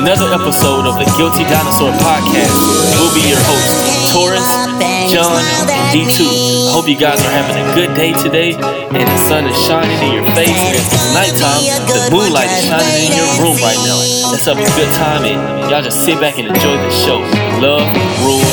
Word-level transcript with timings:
another 0.00 0.32
episode 0.32 0.88
of 0.88 0.96
the 0.96 1.04
Guilty 1.20 1.44
Dinosaur 1.44 1.92
Podcast. 2.00 2.56
We'll 2.96 3.12
be 3.12 3.20
your 3.28 3.36
hosts, 3.44 4.08
Torres, 4.08 4.48
John, 5.12 5.44
and 5.68 5.92
D2. 5.92 6.72
Hope 6.72 6.88
you 6.88 6.96
guys 6.96 7.20
are 7.20 7.34
having 7.36 7.60
a 7.60 7.66
good 7.76 7.92
day 7.92 8.16
today, 8.16 8.56
and 8.56 9.04
the 9.04 9.20
sun 9.28 9.44
is 9.44 9.56
shining 9.68 10.00
in 10.00 10.16
your 10.16 10.26
face, 10.32 10.56
and 10.56 10.72
it's 10.72 10.88
nighttime. 11.12 11.60
The 11.84 12.16
moonlight 12.16 12.48
is 12.48 12.64
shining 12.64 12.96
in 12.96 13.12
your 13.12 13.28
room 13.44 13.60
right 13.60 13.76
now. 13.84 14.00
Let's 14.32 14.48
have 14.48 14.56
a 14.56 14.64
good 14.72 14.88
time, 14.96 15.28
and 15.28 15.36
y'all 15.68 15.84
just 15.84 16.00
sit 16.00 16.16
back 16.16 16.40
and 16.40 16.48
enjoy 16.48 16.76
the 16.80 16.92
show. 17.04 17.20
Love 17.60 17.84
rules 18.24 18.49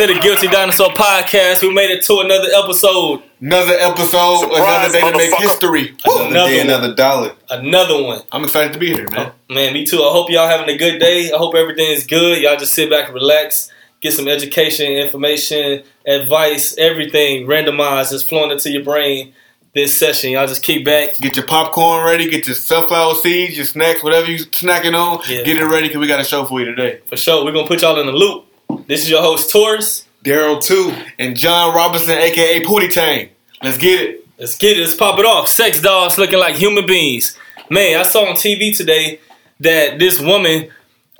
to 0.00 0.06
the 0.06 0.18
Guilty 0.18 0.48
Dinosaur 0.48 0.88
Podcast. 0.88 1.60
We 1.60 1.74
made 1.74 1.90
it 1.90 2.02
to 2.04 2.20
another 2.20 2.48
episode. 2.54 3.22
Another 3.38 3.74
episode, 3.74 4.44
another 4.50 4.90
day 4.94 5.00
to 5.02 5.14
make 5.14 5.34
history. 5.34 5.94
Another 6.06 6.30
Another 6.30 6.50
day, 6.50 6.58
one. 6.58 6.66
another 6.68 6.94
dollar. 6.94 7.36
Another 7.50 8.02
one. 8.02 8.22
I'm 8.32 8.44
excited 8.44 8.72
to 8.72 8.78
be 8.78 8.94
here, 8.94 9.06
man. 9.10 9.30
Oh, 9.50 9.54
man, 9.54 9.74
me 9.74 9.84
too. 9.84 9.98
I 9.98 10.10
hope 10.10 10.30
y'all 10.30 10.48
having 10.48 10.74
a 10.74 10.78
good 10.78 11.00
day. 11.00 11.30
I 11.30 11.36
hope 11.36 11.54
everything 11.54 11.90
is 11.90 12.06
good. 12.06 12.40
Y'all 12.40 12.56
just 12.56 12.72
sit 12.72 12.88
back 12.88 13.08
and 13.08 13.14
relax, 13.14 13.70
get 14.00 14.14
some 14.14 14.26
education, 14.26 14.86
information, 14.86 15.82
advice, 16.06 16.74
everything 16.78 17.46
randomized 17.46 18.14
is 18.14 18.22
flowing 18.22 18.50
into 18.52 18.70
your 18.70 18.82
brain 18.82 19.34
this 19.74 19.92
session. 19.92 20.30
Y'all 20.30 20.46
just 20.46 20.62
keep 20.62 20.82
back. 20.82 21.18
Get 21.18 21.36
your 21.36 21.46
popcorn 21.46 22.06
ready, 22.06 22.26
get 22.30 22.46
your 22.46 22.56
sunflower 22.56 23.16
seeds, 23.16 23.54
your 23.54 23.66
snacks, 23.66 24.02
whatever 24.02 24.30
you 24.30 24.38
snacking 24.46 24.94
on. 24.94 25.20
Yeah. 25.28 25.42
Get 25.42 25.58
it 25.58 25.66
ready 25.66 25.88
because 25.88 26.00
we 26.00 26.06
got 26.06 26.20
a 26.20 26.24
show 26.24 26.46
for 26.46 26.58
you 26.58 26.64
today. 26.64 27.00
For 27.04 27.18
sure. 27.18 27.44
We're 27.44 27.52
gonna 27.52 27.68
put 27.68 27.82
y'all 27.82 28.00
in 28.00 28.06
the 28.06 28.12
loop. 28.12 28.46
This 28.90 29.04
is 29.04 29.10
your 29.10 29.22
host, 29.22 29.52
Torres. 29.52 30.04
Daryl 30.24 30.60
too, 30.60 30.92
and 31.16 31.36
John 31.36 31.76
Robinson, 31.76 32.18
aka 32.18 32.60
Pootie 32.64 32.92
Tang. 32.92 33.28
Let's 33.62 33.78
get 33.78 34.00
it. 34.00 34.26
Let's 34.36 34.58
get 34.58 34.76
it. 34.76 34.80
Let's 34.80 34.96
pop 34.96 35.16
it 35.20 35.24
off. 35.24 35.46
Sex 35.46 35.80
dolls 35.80 36.18
looking 36.18 36.40
like 36.40 36.56
human 36.56 36.86
beings. 36.86 37.38
Man, 37.70 38.00
I 38.00 38.02
saw 38.02 38.24
on 38.24 38.34
TV 38.34 38.76
today 38.76 39.20
that 39.60 40.00
this 40.00 40.18
woman 40.18 40.70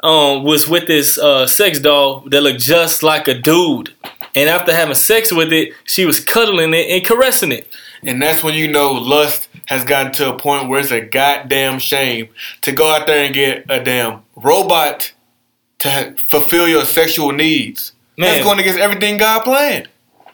um, 0.02 0.42
was 0.42 0.66
with 0.66 0.88
this 0.88 1.16
uh, 1.16 1.46
sex 1.46 1.78
doll 1.78 2.22
that 2.22 2.40
looked 2.40 2.58
just 2.58 3.04
like 3.04 3.28
a 3.28 3.34
dude. 3.34 3.94
And 4.34 4.48
after 4.48 4.74
having 4.74 4.96
sex 4.96 5.32
with 5.32 5.52
it, 5.52 5.72
she 5.84 6.04
was 6.04 6.18
cuddling 6.18 6.74
it 6.74 6.90
and 6.90 7.06
caressing 7.06 7.52
it. 7.52 7.68
And 8.02 8.20
that's 8.20 8.42
when 8.42 8.54
you 8.54 8.66
know 8.66 8.94
lust 8.94 9.48
has 9.66 9.84
gotten 9.84 10.10
to 10.14 10.34
a 10.34 10.36
point 10.36 10.68
where 10.68 10.80
it's 10.80 10.90
a 10.90 11.02
goddamn 11.02 11.78
shame 11.78 12.30
to 12.62 12.72
go 12.72 12.90
out 12.90 13.06
there 13.06 13.24
and 13.24 13.32
get 13.32 13.66
a 13.68 13.78
damn 13.78 14.24
robot 14.34 15.12
to 15.80 16.14
fulfill 16.28 16.68
your 16.68 16.84
sexual 16.84 17.32
needs. 17.32 17.92
Man. 18.16 18.32
That's 18.32 18.44
going 18.44 18.58
against 18.58 18.78
everything 18.78 19.16
God 19.16 19.42
planned. 19.44 19.88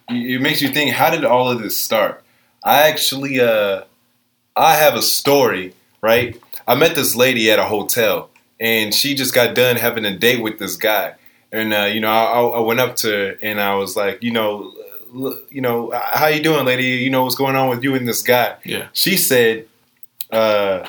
It 0.08 0.34
it 0.36 0.40
makes 0.40 0.60
you 0.62 0.68
think, 0.68 0.92
how 0.92 1.10
did 1.10 1.24
all 1.24 1.50
of 1.50 1.60
this 1.60 1.76
start? 1.76 2.22
I 2.64 2.88
actually, 2.88 3.40
uh, 3.40 3.82
I 4.56 4.74
have 4.74 4.94
a 4.94 5.02
story, 5.02 5.74
right? 6.00 6.40
I 6.66 6.74
met 6.74 6.94
this 6.94 7.14
lady 7.14 7.50
at 7.50 7.58
a 7.58 7.64
hotel, 7.64 8.30
and 8.58 8.92
she 8.92 9.14
just 9.14 9.34
got 9.34 9.54
done 9.54 9.76
having 9.76 10.04
a 10.04 10.16
date 10.16 10.42
with 10.42 10.58
this 10.58 10.76
guy, 10.76 11.14
and 11.52 11.72
uh, 11.72 11.84
you 11.84 12.00
know, 12.00 12.10
I, 12.10 12.58
I 12.58 12.60
went 12.60 12.80
up 12.80 12.96
to 12.96 13.08
her 13.08 13.38
and 13.42 13.60
I 13.60 13.74
was 13.76 13.94
like, 13.96 14.22
you 14.22 14.32
know, 14.32 14.74
l- 15.14 15.38
you 15.48 15.60
know, 15.60 15.92
how 15.92 16.26
you 16.26 16.42
doing, 16.42 16.64
lady? 16.64 16.84
You 16.84 17.10
know, 17.10 17.22
what's 17.22 17.36
going 17.36 17.54
on 17.54 17.68
with 17.68 17.84
you 17.84 17.94
and 17.94 18.06
this 18.08 18.22
guy? 18.22 18.56
Yeah. 18.64 18.88
She 18.92 19.16
said 19.16 19.66
uh, 20.32 20.88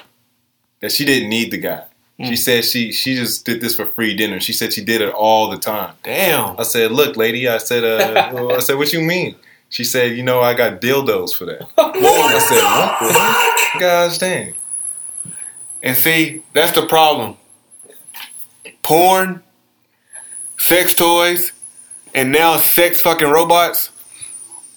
that 0.81 0.91
she 0.91 1.05
didn't 1.05 1.29
need 1.29 1.51
the 1.51 1.57
guy. 1.57 1.83
Mm. 2.19 2.29
She 2.29 2.35
said 2.35 2.65
she 2.65 2.91
she 2.91 3.15
just 3.15 3.45
did 3.45 3.61
this 3.61 3.75
for 3.75 3.85
free 3.85 4.15
dinner. 4.15 4.39
She 4.39 4.53
said 4.53 4.73
she 4.73 4.83
did 4.83 5.01
it 5.01 5.13
all 5.13 5.49
the 5.49 5.57
time. 5.57 5.93
Damn. 6.03 6.59
I 6.59 6.63
said, 6.63 6.91
"Look, 6.91 7.15
lady," 7.15 7.47
I 7.47 7.57
said, 7.57 7.83
uh, 7.83 8.31
well, 8.33 8.53
"I 8.53 8.59
said, 8.59 8.77
what 8.77 8.91
you 8.91 9.01
mean?" 9.01 9.35
She 9.69 9.83
said, 9.83 10.17
"You 10.17 10.23
know, 10.23 10.41
I 10.41 10.53
got 10.55 10.81
dildos 10.81 11.35
for 11.35 11.45
that." 11.45 11.67
I 11.77 12.39
said, 12.39 12.63
"What? 13.13 13.81
Gosh 13.81 14.17
dang!" 14.17 14.55
And 15.83 15.95
see, 15.95 16.41
that's 16.53 16.71
the 16.71 16.87
problem. 16.87 17.37
Porn, 18.81 19.43
sex 20.57 20.95
toys, 20.95 21.51
and 22.15 22.31
now 22.31 22.57
sex 22.57 22.99
fucking 22.99 23.29
robots 23.29 23.91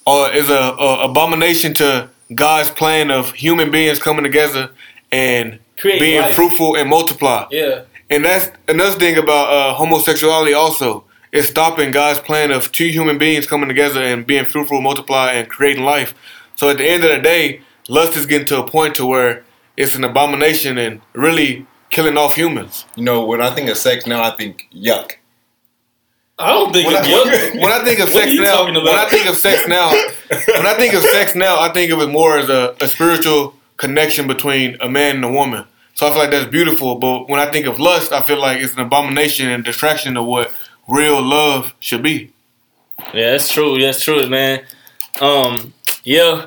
are 0.06 0.32
is 0.32 0.50
a, 0.50 0.54
a 0.54 1.04
abomination 1.08 1.72
to 1.74 2.10
God's 2.34 2.70
plan 2.70 3.10
of 3.10 3.32
human 3.32 3.70
beings 3.70 3.98
coming 3.98 4.24
together 4.24 4.70
and 5.10 5.58
Create 5.80 6.00
being 6.00 6.20
life. 6.20 6.34
fruitful 6.34 6.76
and 6.76 6.88
multiply. 6.88 7.46
Yeah. 7.50 7.82
And 8.08 8.24
that's 8.24 8.50
another 8.68 8.98
thing 8.98 9.16
about 9.18 9.50
uh, 9.50 9.74
homosexuality 9.74 10.52
also. 10.52 11.04
It's 11.32 11.48
stopping 11.48 11.90
God's 11.92 12.18
plan 12.18 12.50
of 12.50 12.72
two 12.72 12.88
human 12.88 13.18
beings 13.18 13.46
coming 13.46 13.68
together 13.68 14.02
and 14.02 14.26
being 14.26 14.44
fruitful, 14.44 14.80
multiply, 14.80 15.32
and 15.32 15.48
creating 15.48 15.84
life. 15.84 16.12
So 16.56 16.68
at 16.70 16.78
the 16.78 16.84
end 16.86 17.04
of 17.04 17.10
the 17.10 17.18
day, 17.22 17.60
lust 17.88 18.16
is 18.16 18.26
getting 18.26 18.46
to 18.48 18.58
a 18.62 18.66
point 18.66 18.96
to 18.96 19.06
where 19.06 19.44
it's 19.76 19.94
an 19.94 20.02
abomination 20.04 20.76
and 20.76 21.00
really 21.14 21.66
killing 21.90 22.16
off 22.18 22.34
humans. 22.34 22.84
You 22.96 23.04
know, 23.04 23.24
when 23.24 23.40
I 23.40 23.50
think 23.54 23.68
of 23.70 23.76
sex 23.78 24.06
now, 24.06 24.22
I 24.22 24.34
think 24.36 24.66
yuck. 24.74 25.12
I 26.38 26.52
don't 26.52 26.72
think 26.72 26.86
When 26.86 26.96
it's 26.96 27.06
I, 27.06 27.10
yuck. 27.10 27.54
when 27.62 27.70
I 27.72 27.84
think 27.84 28.00
of 28.00 28.12
What 28.12 28.24
are 28.24 28.26
sex 28.26 28.32
you 28.32 28.42
now, 28.42 28.56
talking 28.56 28.74
about? 28.76 28.84
when 28.86 28.98
I 28.98 29.08
think 29.08 29.26
of 29.28 29.36
sex 29.36 29.68
now, 29.68 29.90
when 29.90 30.66
I 30.66 30.74
think 30.74 30.94
of 30.94 31.02
sex 31.02 31.34
now, 31.34 31.60
I 31.60 31.70
think 31.72 31.92
of 31.92 32.00
it 32.00 32.08
more 32.08 32.38
as 32.38 32.48
a, 32.48 32.74
a 32.80 32.88
spiritual 32.88 33.54
connection 33.80 34.28
between 34.28 34.76
a 34.80 34.88
man 34.88 35.16
and 35.16 35.24
a 35.24 35.32
woman. 35.32 35.64
So 35.94 36.06
I 36.06 36.10
feel 36.10 36.18
like 36.18 36.30
that's 36.30 36.50
beautiful. 36.50 36.96
But 36.96 37.30
when 37.30 37.40
I 37.40 37.50
think 37.50 37.66
of 37.66 37.80
lust, 37.80 38.12
I 38.12 38.20
feel 38.20 38.38
like 38.38 38.60
it's 38.60 38.74
an 38.74 38.80
abomination 38.80 39.48
and 39.48 39.64
distraction 39.64 40.18
of 40.18 40.26
what 40.26 40.52
real 40.86 41.20
love 41.22 41.74
should 41.80 42.02
be. 42.02 42.30
Yeah, 43.14 43.32
that's 43.32 43.50
true. 43.50 43.80
That's 43.80 44.02
true, 44.04 44.28
man. 44.28 44.64
Um, 45.20 45.72
yeah, 46.04 46.46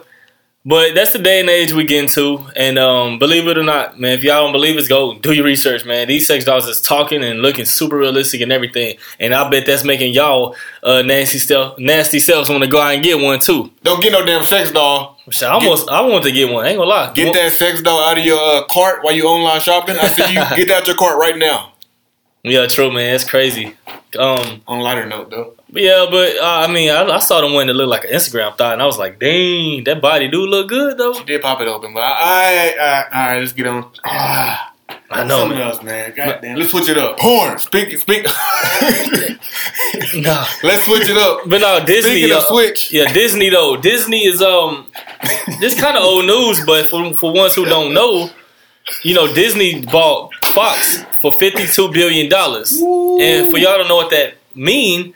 but 0.65 0.95
that's 0.95 1.11
the 1.11 1.19
day 1.19 1.41
and 1.41 1.49
age 1.49 1.73
we 1.73 1.83
get 1.85 2.03
into, 2.03 2.47
and 2.55 2.79
um, 2.79 3.19
believe 3.19 3.47
it 3.47 3.57
or 3.57 3.63
not, 3.63 3.99
man, 3.99 4.17
if 4.17 4.23
y'all 4.23 4.43
don't 4.43 4.53
believe 4.53 4.77
us, 4.77 4.87
go 4.87 5.13
do 5.17 5.33
your 5.33 5.43
research, 5.43 5.83
man. 5.85 6.07
These 6.07 6.25
sex 6.27 6.45
dolls 6.45 6.67
is 6.67 6.79
talking 6.79 7.23
and 7.23 7.41
looking 7.41 7.65
super 7.65 7.97
realistic 7.97 8.41
and 8.41 8.51
everything, 8.51 8.97
and 9.19 9.35
I 9.35 9.49
bet 9.49 9.65
that's 9.65 9.83
making 9.83 10.13
y'all 10.13 10.55
uh, 10.81 11.01
nasty 11.01 11.39
self, 11.39 11.77
nasty 11.79 12.19
selves 12.19 12.49
want 12.49 12.63
to 12.63 12.69
go 12.69 12.79
out 12.79 12.95
and 12.95 13.03
get 13.03 13.19
one 13.19 13.39
too. 13.39 13.71
Don't 13.83 14.01
get 14.01 14.11
no 14.13 14.25
damn 14.25 14.43
sex 14.43 14.71
doll. 14.71 15.17
I 15.41 15.45
almost, 15.45 15.89
I 15.89 16.01
want 16.01 16.23
to 16.25 16.31
get 16.31 16.51
one. 16.51 16.65
I 16.65 16.69
ain't 16.69 16.77
gonna 16.77 16.89
lie. 16.89 17.13
Get 17.13 17.33
that 17.33 17.51
sex 17.51 17.81
doll 17.81 18.03
out 18.03 18.17
of 18.17 18.25
your 18.25 18.39
uh, 18.39 18.65
cart 18.65 19.03
while 19.03 19.13
you 19.13 19.25
online 19.25 19.61
shopping. 19.61 19.97
I 19.97 20.07
see 20.07 20.33
you 20.33 20.35
get 20.55 20.67
that 20.67 20.81
out 20.81 20.87
your 20.87 20.95
cart 20.97 21.17
right 21.17 21.37
now. 21.37 21.73
Yeah, 22.43 22.67
true, 22.67 22.91
man. 22.91 23.15
It's 23.15 23.23
crazy. 23.23 23.75
Um, 24.19 24.61
On 24.67 24.79
a 24.79 24.81
lighter 24.81 25.05
note, 25.05 25.29
though. 25.31 25.55
Yeah, 25.75 26.05
but 26.09 26.37
uh, 26.37 26.65
I 26.67 26.71
mean, 26.71 26.89
I, 26.89 27.03
I 27.03 27.19
saw 27.19 27.41
the 27.41 27.53
one 27.53 27.67
that 27.67 27.73
looked 27.73 27.89
like 27.89 28.05
an 28.05 28.11
Instagram 28.11 28.57
thought, 28.57 28.73
and 28.73 28.81
I 28.81 28.85
was 28.85 28.97
like, 28.97 29.19
dang, 29.19 29.83
that 29.85 30.01
body 30.01 30.27
do 30.27 30.45
look 30.45 30.69
good 30.69 30.97
though. 30.97 31.13
She 31.13 31.23
did 31.23 31.41
pop 31.41 31.61
it 31.61 31.67
open, 31.67 31.93
but 31.93 32.01
I, 32.01 32.13
I, 32.13 32.75
I, 32.79 33.03
all 33.03 33.29
right, 33.33 33.39
let's 33.39 33.53
get 33.53 33.67
on. 33.67 33.91
Ah, 34.05 34.73
I 35.11 35.23
know, 35.25 35.39
something 35.39 35.57
man. 35.57 35.67
else, 35.67 35.83
man. 35.83 36.13
God 36.15 36.39
damn, 36.41 36.57
let's 36.57 36.71
switch 36.71 36.89
it 36.89 36.97
up. 36.97 37.17
Porn. 37.19 37.59
Speak, 37.59 37.97
speak. 37.97 38.25
Nah. 40.15 40.45
let's 40.63 40.83
switch 40.85 41.07
it 41.09 41.17
up. 41.17 41.47
But 41.47 41.61
no, 41.61 41.83
Disney. 41.85 42.11
Speaking 42.11 42.31
of 42.31 42.43
uh, 42.43 42.49
Switch. 42.49 42.91
yeah, 42.91 43.11
Disney 43.13 43.49
though. 43.49 43.77
Disney 43.77 44.25
is 44.25 44.41
um, 44.41 44.87
this 45.59 45.79
kind 45.79 45.97
of 45.97 46.03
old 46.03 46.25
news, 46.25 46.63
but 46.65 46.89
for 46.89 47.15
for 47.15 47.31
ones 47.33 47.55
who 47.55 47.65
don't 47.65 47.93
know, 47.93 48.29
you 49.03 49.13
know, 49.13 49.31
Disney 49.33 49.85
bought 49.85 50.33
Fox 50.45 51.03
for 51.21 51.31
fifty 51.31 51.65
two 51.67 51.91
billion 51.91 52.29
dollars, 52.29 52.73
and 52.73 53.51
for 53.51 53.57
y'all 53.57 53.81
to 53.81 53.87
know 53.87 53.97
what 53.97 54.11
that 54.11 54.35
mean, 54.55 55.13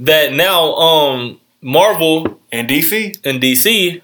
that 0.00 0.32
now 0.32 0.74
um 0.74 1.40
Marvel 1.60 2.40
And 2.52 2.68
DC 2.68 3.18
and 3.24 3.42
DC, 3.42 4.00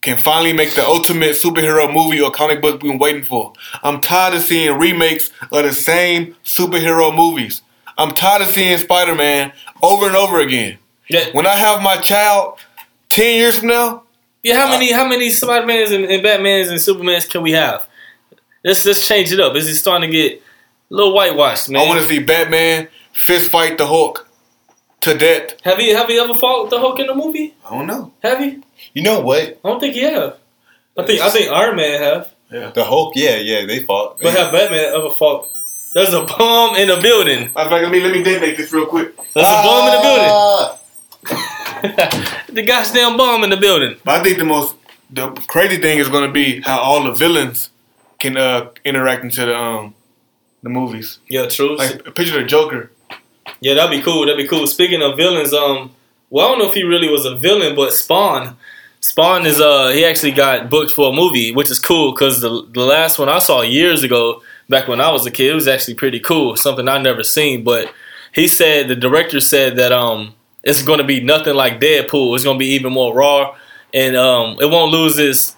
can 0.00 0.16
finally 0.16 0.52
make 0.52 0.74
the 0.74 0.86
ultimate 0.86 1.30
superhero 1.32 1.92
movie 1.92 2.20
or 2.20 2.30
comic 2.30 2.62
book 2.62 2.82
we've 2.82 2.92
been 2.92 2.98
waiting 2.98 3.24
for. 3.24 3.52
I'm 3.82 4.00
tired 4.00 4.34
of 4.34 4.42
seeing 4.42 4.78
remakes 4.78 5.30
of 5.50 5.64
the 5.64 5.72
same 5.72 6.36
superhero 6.44 7.14
movies. 7.14 7.62
I'm 7.96 8.12
tired 8.12 8.42
of 8.42 8.48
seeing 8.48 8.78
Spider 8.78 9.14
Man 9.14 9.52
over 9.82 10.06
and 10.06 10.14
over 10.14 10.38
again. 10.38 10.78
yeah, 11.08 11.26
When 11.32 11.46
I 11.46 11.56
have 11.56 11.82
my 11.82 11.96
child 11.96 12.58
ten 13.08 13.38
years 13.38 13.58
from 13.58 13.68
now, 13.68 14.04
yeah. 14.42 14.54
How 14.54 14.70
many 14.70 14.92
how 14.92 15.08
many 15.08 15.30
Spider 15.30 15.66
Mans 15.66 15.90
and, 15.90 16.04
and 16.04 16.24
Batmans 16.24 16.68
and 16.68 16.78
Supermans 16.78 17.28
can 17.28 17.42
we 17.42 17.52
have? 17.52 17.88
Let's 18.64 18.84
let's 18.84 19.06
change 19.06 19.32
it 19.32 19.40
up. 19.40 19.56
Is 19.56 19.68
it 19.68 19.74
starting 19.74 20.10
to 20.10 20.16
get 20.16 20.38
a 20.38 20.94
little 20.94 21.12
whitewashed, 21.12 21.68
man? 21.68 21.82
I 21.82 21.88
want 21.88 22.00
to 22.00 22.06
see 22.06 22.20
Batman 22.20 22.86
fist 23.12 23.50
fight 23.50 23.78
the 23.78 23.86
Hulk 23.86 24.27
to 25.02 25.16
death. 25.16 25.60
have 25.62 25.80
you 25.80 25.96
have 25.96 26.10
you 26.10 26.20
ever 26.22 26.34
fought 26.34 26.70
the 26.70 26.78
Hulk 26.78 26.98
in 27.00 27.06
the 27.06 27.14
movie? 27.14 27.54
I 27.66 27.70
don't 27.70 27.86
know. 27.86 28.12
Have 28.22 28.40
you? 28.40 28.62
You 28.94 29.02
know 29.02 29.20
what? 29.20 29.42
I 29.64 29.68
don't 29.68 29.80
think 29.80 29.96
you 29.96 30.04
have. 30.06 30.36
I 30.96 31.04
think 31.06 31.20
I 31.20 31.30
think 31.30 31.50
Iron 31.50 31.76
Man 31.76 32.00
have, 32.02 32.30
Yeah. 32.50 32.70
The 32.70 32.84
Hulk, 32.84 33.14
yeah, 33.16 33.36
yeah, 33.36 33.66
they 33.66 33.84
fought. 33.84 34.20
but 34.20 34.34
have 34.34 34.52
Batman 34.52 34.92
ever 34.94 35.10
fought? 35.10 35.48
There's 35.94 36.12
a 36.12 36.24
bomb 36.24 36.76
in 36.76 36.88
the 36.88 37.00
building. 37.00 37.52
Matter 37.54 37.60
of 37.60 37.70
fact, 37.70 37.82
let 37.84 37.92
me 37.92 38.00
let 38.00 38.12
me 38.12 38.22
detonate 38.22 38.56
this 38.56 38.72
real 38.72 38.86
quick. 38.86 39.16
There's 39.32 39.46
a 39.46 39.62
bomb 39.62 39.86
in 39.88 39.94
the 39.94 40.02
building. 40.02 40.30
Ah! 40.30 40.78
the 42.48 42.62
goddamn 42.62 43.16
bomb 43.16 43.44
in 43.44 43.50
the 43.50 43.56
building. 43.56 43.96
But 44.04 44.20
I 44.20 44.22
think 44.22 44.38
the 44.38 44.44
most 44.44 44.74
the 45.10 45.30
crazy 45.46 45.78
thing 45.78 45.98
is 45.98 46.08
going 46.08 46.26
to 46.26 46.32
be 46.32 46.60
how 46.60 46.78
all 46.80 47.04
the 47.04 47.12
villains 47.12 47.70
can 48.18 48.36
uh, 48.36 48.70
interact 48.84 49.24
into 49.24 49.46
the 49.46 49.56
um 49.56 49.94
the 50.62 50.68
movies. 50.68 51.18
Yeah, 51.28 51.46
true. 51.46 51.76
Like 51.76 52.04
picture 52.14 52.40
the 52.40 52.44
Joker. 52.44 52.90
Yeah, 53.60 53.74
that'd 53.74 53.96
be 53.96 54.02
cool. 54.02 54.26
That'd 54.26 54.36
be 54.36 54.48
cool. 54.48 54.66
Speaking 54.66 55.02
of 55.02 55.16
villains, 55.16 55.52
um, 55.52 55.90
well, 56.30 56.46
I 56.46 56.50
don't 56.50 56.58
know 56.58 56.68
if 56.68 56.74
he 56.74 56.84
really 56.84 57.08
was 57.08 57.24
a 57.24 57.34
villain, 57.34 57.74
but 57.74 57.92
Spawn, 57.92 58.56
Spawn 59.00 59.46
is 59.46 59.60
uh, 59.60 59.88
he 59.88 60.04
actually 60.04 60.32
got 60.32 60.70
booked 60.70 60.92
for 60.92 61.10
a 61.10 61.12
movie, 61.12 61.52
which 61.52 61.70
is 61.70 61.78
cool 61.78 62.12
because 62.12 62.40
the 62.40 62.66
the 62.72 62.84
last 62.84 63.18
one 63.18 63.28
I 63.28 63.38
saw 63.38 63.62
years 63.62 64.02
ago, 64.02 64.42
back 64.68 64.88
when 64.88 65.00
I 65.00 65.10
was 65.10 65.26
a 65.26 65.30
kid, 65.30 65.50
it 65.50 65.54
was 65.54 65.68
actually 65.68 65.94
pretty 65.94 66.20
cool. 66.20 66.56
Something 66.56 66.88
I 66.88 66.98
never 66.98 67.22
seen, 67.22 67.64
but 67.64 67.92
he 68.32 68.46
said 68.46 68.88
the 68.88 68.96
director 68.96 69.40
said 69.40 69.76
that 69.76 69.92
um, 69.92 70.34
it's 70.62 70.82
going 70.82 70.98
to 70.98 71.04
be 71.04 71.20
nothing 71.20 71.54
like 71.54 71.80
Deadpool. 71.80 72.34
It's 72.34 72.44
going 72.44 72.56
to 72.56 72.64
be 72.64 72.72
even 72.72 72.92
more 72.92 73.14
raw, 73.14 73.56
and 73.94 74.16
um, 74.16 74.58
it 74.60 74.66
won't 74.66 74.92
lose 74.92 75.18
its 75.18 75.56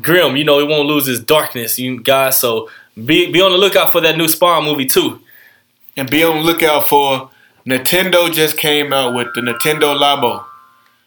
grim. 0.00 0.36
You 0.36 0.44
know, 0.44 0.60
it 0.60 0.68
won't 0.68 0.88
lose 0.88 1.08
its 1.08 1.20
darkness, 1.20 1.78
you 1.78 2.00
guys. 2.00 2.38
So 2.38 2.70
be 2.94 3.30
be 3.32 3.40
on 3.40 3.50
the 3.50 3.58
lookout 3.58 3.92
for 3.92 4.00
that 4.00 4.16
new 4.16 4.28
Spawn 4.28 4.64
movie 4.64 4.86
too. 4.86 5.20
And 5.96 6.10
be 6.10 6.24
on 6.24 6.38
the 6.38 6.42
lookout 6.42 6.88
for 6.88 7.30
Nintendo 7.66 8.30
just 8.30 8.58
came 8.58 8.92
out 8.92 9.14
with 9.14 9.28
the 9.34 9.40
Nintendo 9.40 9.98
Labo. 9.98 10.44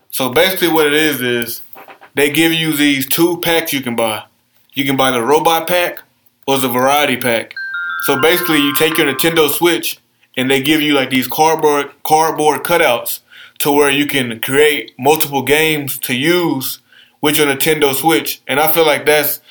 So 0.09 0.31
basically 0.31 0.69
what 0.69 0.88
it 0.88 0.94
is 0.94 1.21
is 1.21 1.62
they 2.15 2.31
give 2.31 2.51
you 2.51 2.75
these 2.75 3.07
two 3.07 3.39
packs 3.42 3.74
you 3.74 3.81
can 3.81 3.95
buy. 3.95 4.24
You 4.74 4.83
can 4.83 4.98
buy 4.98 5.12
the 5.12 5.21
robot 5.21 5.68
pack 5.68 6.01
or 6.48 6.57
the 6.57 6.68
variety 6.68 7.15
pack. 7.15 7.54
So 8.06 8.19
basically 8.19 8.57
you 8.57 8.74
take 8.74 8.98
your 8.98 9.06
Nintendo 9.06 9.50
Switch 9.50 10.00
and 10.36 10.50
they 10.50 10.59
give 10.59 10.81
you 10.81 10.95
like 10.95 11.12
these 11.12 11.27
cardboard 11.27 11.92
cardboard 12.04 12.63
cutouts 12.63 13.19
to 13.59 13.71
where 13.71 13.92
you 13.92 14.07
can 14.07 14.39
create 14.39 14.94
multiple 14.98 15.44
games 15.44 16.00
to 16.00 16.15
use 16.15 16.80
with 17.21 17.38
your 17.38 17.45
Nintendo 17.45 17.94
Switch. 17.94 18.42
And 18.48 18.59
I 18.59 18.71
feel 18.71 18.86
like 18.86 19.06
that's 19.06 19.42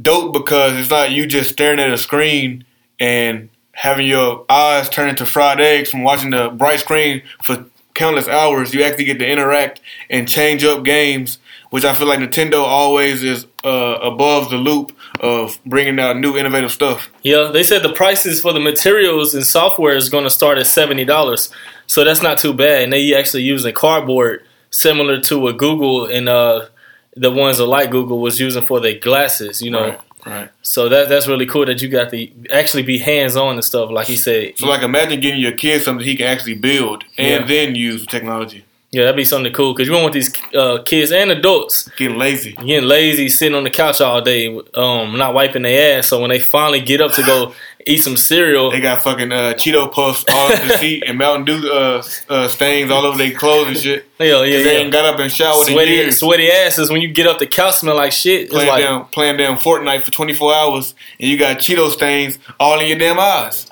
dope 0.00 0.32
because 0.32 0.76
it's 0.76 0.90
not 0.90 1.12
you 1.12 1.28
just 1.28 1.50
staring 1.50 1.78
at 1.78 1.92
a 1.92 1.98
screen 1.98 2.64
and 2.98 3.50
having 3.72 4.06
your 4.06 4.44
eyes 4.48 4.88
turn 4.88 5.08
into 5.08 5.26
fried 5.26 5.60
eggs 5.60 5.90
from 5.90 6.02
watching 6.02 6.30
the 6.30 6.48
bright 6.50 6.80
screen 6.80 7.22
for 7.42 7.64
countless 7.94 8.28
hours. 8.28 8.74
You 8.74 8.82
actually 8.82 9.04
get 9.04 9.18
to 9.18 9.28
interact 9.28 9.80
and 10.08 10.28
change 10.28 10.64
up 10.64 10.84
games, 10.84 11.38
which 11.70 11.84
I 11.84 11.94
feel 11.94 12.06
like 12.06 12.18
Nintendo 12.18 12.62
always 12.62 13.22
is 13.22 13.46
uh, 13.64 13.98
above 14.02 14.50
the 14.50 14.56
loop 14.56 14.92
of 15.20 15.58
bringing 15.64 15.98
out 16.00 16.16
new 16.16 16.36
innovative 16.36 16.72
stuff. 16.72 17.10
Yeah, 17.22 17.50
they 17.52 17.62
said 17.62 17.82
the 17.82 17.92
prices 17.92 18.40
for 18.40 18.52
the 18.52 18.60
materials 18.60 19.34
and 19.34 19.44
software 19.44 19.96
is 19.96 20.08
going 20.08 20.24
to 20.24 20.30
start 20.30 20.58
at 20.58 20.66
seventy 20.66 21.04
dollars, 21.04 21.50
so 21.86 22.04
that's 22.04 22.22
not 22.22 22.38
too 22.38 22.54
bad. 22.54 22.82
And 22.84 22.92
they 22.92 23.14
actually 23.14 23.42
using 23.42 23.74
cardboard, 23.74 24.44
similar 24.70 25.20
to 25.22 25.38
what 25.38 25.58
Google 25.58 26.06
and 26.06 26.28
uh, 26.28 26.66
the 27.16 27.30
ones 27.30 27.58
that 27.58 27.66
like 27.66 27.90
Google 27.90 28.20
was 28.20 28.40
using 28.40 28.64
for 28.66 28.80
their 28.80 28.98
glasses. 28.98 29.60
You 29.60 29.70
know, 29.70 29.90
Right, 29.90 30.00
right. 30.26 30.50
so 30.62 30.88
that 30.88 31.08
that's 31.08 31.26
really 31.26 31.46
cool 31.46 31.66
that 31.66 31.80
you 31.82 31.88
got 31.88 32.10
to 32.10 32.28
actually 32.50 32.82
be 32.82 32.98
hands 32.98 33.36
on 33.36 33.54
and 33.54 33.64
stuff. 33.64 33.90
Like 33.90 34.06
he 34.06 34.16
said, 34.16 34.58
So 34.58 34.66
like 34.68 34.82
imagine 34.82 35.20
giving 35.20 35.40
your 35.40 35.52
kid 35.52 35.82
something 35.82 36.06
he 36.06 36.16
can 36.16 36.26
actually 36.26 36.54
build 36.54 37.04
and 37.18 37.42
Yeah. 37.42 37.46
then 37.46 37.74
use 37.74 38.06
technology. 38.06 38.64
Yeah, 38.92 39.02
that'd 39.04 39.16
be 39.16 39.24
something 39.24 39.52
cool 39.52 39.72
because 39.72 39.86
you 39.86 39.94
don't 39.94 40.02
want 40.02 40.14
these 40.14 40.34
uh, 40.54 40.82
kids 40.84 41.12
and 41.12 41.30
adults 41.30 41.88
Getting 41.96 42.18
lazy. 42.18 42.52
getting 42.54 42.88
lazy, 42.88 43.28
sitting 43.28 43.54
on 43.56 43.62
the 43.64 43.70
couch 43.70 44.00
all 44.00 44.20
day, 44.20 44.48
um, 44.74 45.16
not 45.16 45.32
wiping 45.34 45.62
their 45.62 45.98
ass. 45.98 46.08
So 46.08 46.20
when 46.20 46.30
they 46.30 46.40
finally 46.40 46.80
get 46.80 47.00
up 47.00 47.12
to 47.12 47.22
go 47.22 47.54
eat 47.86 47.98
some 47.98 48.16
cereal, 48.16 48.70
They 48.72 48.80
got 48.80 49.02
fucking 49.04 49.30
uh, 49.30 49.54
Cheeto 49.54 49.92
puffs 49.92 50.24
all 50.32 50.50
over 50.52 50.66
the 50.66 50.76
seat 50.78 51.04
and 51.06 51.16
Mountain 51.18 51.44
Dew 51.44 51.70
uh, 51.72 52.02
uh, 52.28 52.48
stains 52.48 52.90
all 52.90 53.06
over 53.06 53.16
their 53.16 53.30
clothes 53.32 53.68
and 53.68 53.76
shit. 53.78 54.06
yeah, 54.18 54.42
yeah, 54.42 54.62
They 54.64 54.76
ain't 54.78 54.92
got 54.92 55.04
up 55.04 55.20
and 55.20 55.30
showered 55.30 55.68
in 55.68 55.74
sweaty, 55.74 55.92
years. 55.92 56.18
sweaty 56.18 56.50
asses. 56.50 56.90
When 56.90 57.00
you 57.00 57.12
get 57.12 57.28
up, 57.28 57.38
the 57.38 57.46
couch 57.46 57.76
smell 57.76 57.94
like 57.96 58.10
shit. 58.12 58.50
Playing 58.50 58.68
like, 58.68 58.82
down 58.82 59.04
playing 59.06 59.36
down 59.36 59.56
Fortnite 59.58 60.02
for 60.02 60.10
24 60.10 60.52
hours 60.54 60.94
and 61.20 61.28
you 61.30 61.38
got 61.38 61.58
Cheeto 61.58 61.90
stains 61.90 62.38
all 62.58 62.80
in 62.80 62.88
your 62.88 62.98
damn 62.98 63.20
eyes. 63.20 63.70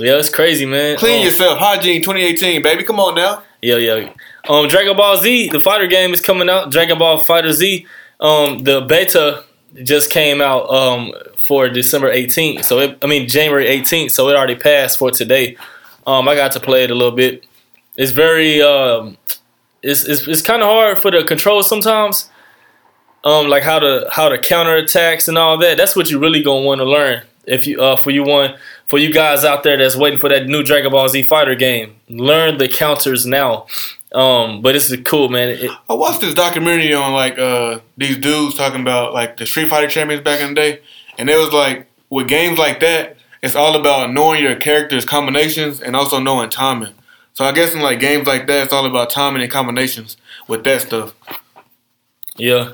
yeah, 0.00 0.14
it's 0.18 0.30
crazy, 0.30 0.66
man. 0.66 0.96
Clean 0.98 1.20
Um, 1.20 1.24
yourself. 1.24 1.58
Hygiene 1.58 2.02
2018, 2.02 2.60
baby. 2.62 2.82
Come 2.82 2.98
on 3.00 3.14
now. 3.14 3.42
Yeah, 3.66 3.78
yeah. 3.78 4.12
Um, 4.48 4.68
Dragon 4.68 4.96
Ball 4.96 5.16
Z, 5.16 5.48
the 5.48 5.58
fighter 5.58 5.88
game 5.88 6.12
is 6.12 6.20
coming 6.20 6.48
out. 6.48 6.70
Dragon 6.70 6.98
Ball 6.98 7.20
Fighter 7.20 7.52
Z. 7.52 7.84
Um, 8.20 8.58
the 8.58 8.82
beta 8.82 9.42
just 9.82 10.08
came 10.10 10.40
out 10.40 10.70
um 10.70 11.12
for 11.44 11.68
December 11.68 12.12
18th. 12.12 12.64
So 12.64 12.78
it, 12.78 12.98
I 13.02 13.06
mean 13.08 13.26
January 13.26 13.66
18th. 13.66 14.12
So 14.12 14.28
it 14.28 14.36
already 14.36 14.54
passed 14.54 14.98
for 15.00 15.10
today. 15.10 15.56
Um, 16.06 16.28
I 16.28 16.36
got 16.36 16.52
to 16.52 16.60
play 16.60 16.84
it 16.84 16.92
a 16.92 16.94
little 16.94 17.16
bit. 17.16 17.44
It's 17.96 18.12
very 18.12 18.62
um, 18.62 19.16
it's 19.82 20.04
it's, 20.04 20.28
it's 20.28 20.42
kind 20.42 20.62
of 20.62 20.68
hard 20.68 21.02
for 21.02 21.10
the 21.10 21.24
controls 21.24 21.68
sometimes. 21.68 22.30
Um, 23.24 23.48
like 23.48 23.64
how 23.64 23.80
to 23.80 24.06
how 24.12 24.28
to 24.28 24.38
counter 24.38 24.76
attacks 24.76 25.26
and 25.26 25.36
all 25.36 25.58
that. 25.58 25.76
That's 25.76 25.96
what 25.96 26.08
you 26.08 26.20
really 26.20 26.40
gonna 26.40 26.64
want 26.64 26.78
to 26.78 26.84
learn 26.84 27.22
if 27.46 27.66
you 27.66 27.80
uh 27.80 27.96
for 27.96 28.12
you 28.12 28.22
want 28.22 28.56
for 28.86 28.98
you 28.98 29.12
guys 29.12 29.44
out 29.44 29.62
there 29.62 29.76
that's 29.76 29.96
waiting 29.96 30.18
for 30.18 30.28
that 30.28 30.46
new 30.46 30.62
Dragon 30.62 30.90
Ball 30.90 31.08
Z 31.08 31.22
fighter 31.24 31.54
game. 31.54 31.96
Learn 32.08 32.58
the 32.58 32.68
counters 32.68 33.26
now. 33.26 33.66
Um, 34.12 34.62
but 34.62 34.72
this 34.72 34.90
is 34.90 34.98
cool, 35.04 35.28
man. 35.28 35.50
It, 35.50 35.70
I 35.88 35.94
watched 35.94 36.20
this 36.20 36.32
documentary 36.32 36.94
on 36.94 37.12
like 37.12 37.38
uh 37.38 37.80
these 37.96 38.16
dudes 38.16 38.54
talking 38.54 38.80
about 38.80 39.12
like 39.12 39.36
the 39.36 39.46
Street 39.46 39.68
Fighter 39.68 39.88
champions 39.88 40.22
back 40.22 40.40
in 40.40 40.48
the 40.48 40.54
day, 40.54 40.80
and 41.18 41.28
it 41.28 41.36
was 41.36 41.52
like 41.52 41.86
with 42.08 42.28
games 42.28 42.58
like 42.58 42.80
that, 42.80 43.16
it's 43.42 43.56
all 43.56 43.76
about 43.76 44.12
knowing 44.12 44.42
your 44.42 44.56
character's 44.56 45.04
combinations 45.04 45.80
and 45.80 45.96
also 45.96 46.18
knowing 46.18 46.48
timing. 46.50 46.94
So 47.34 47.44
I 47.44 47.52
guess 47.52 47.74
in 47.74 47.80
like 47.80 48.00
games 48.00 48.26
like 48.26 48.46
that, 48.46 48.64
it's 48.64 48.72
all 48.72 48.86
about 48.86 49.10
timing 49.10 49.42
and 49.42 49.50
combinations 49.50 50.16
with 50.48 50.64
that 50.64 50.80
stuff. 50.82 51.14
Yeah. 52.38 52.72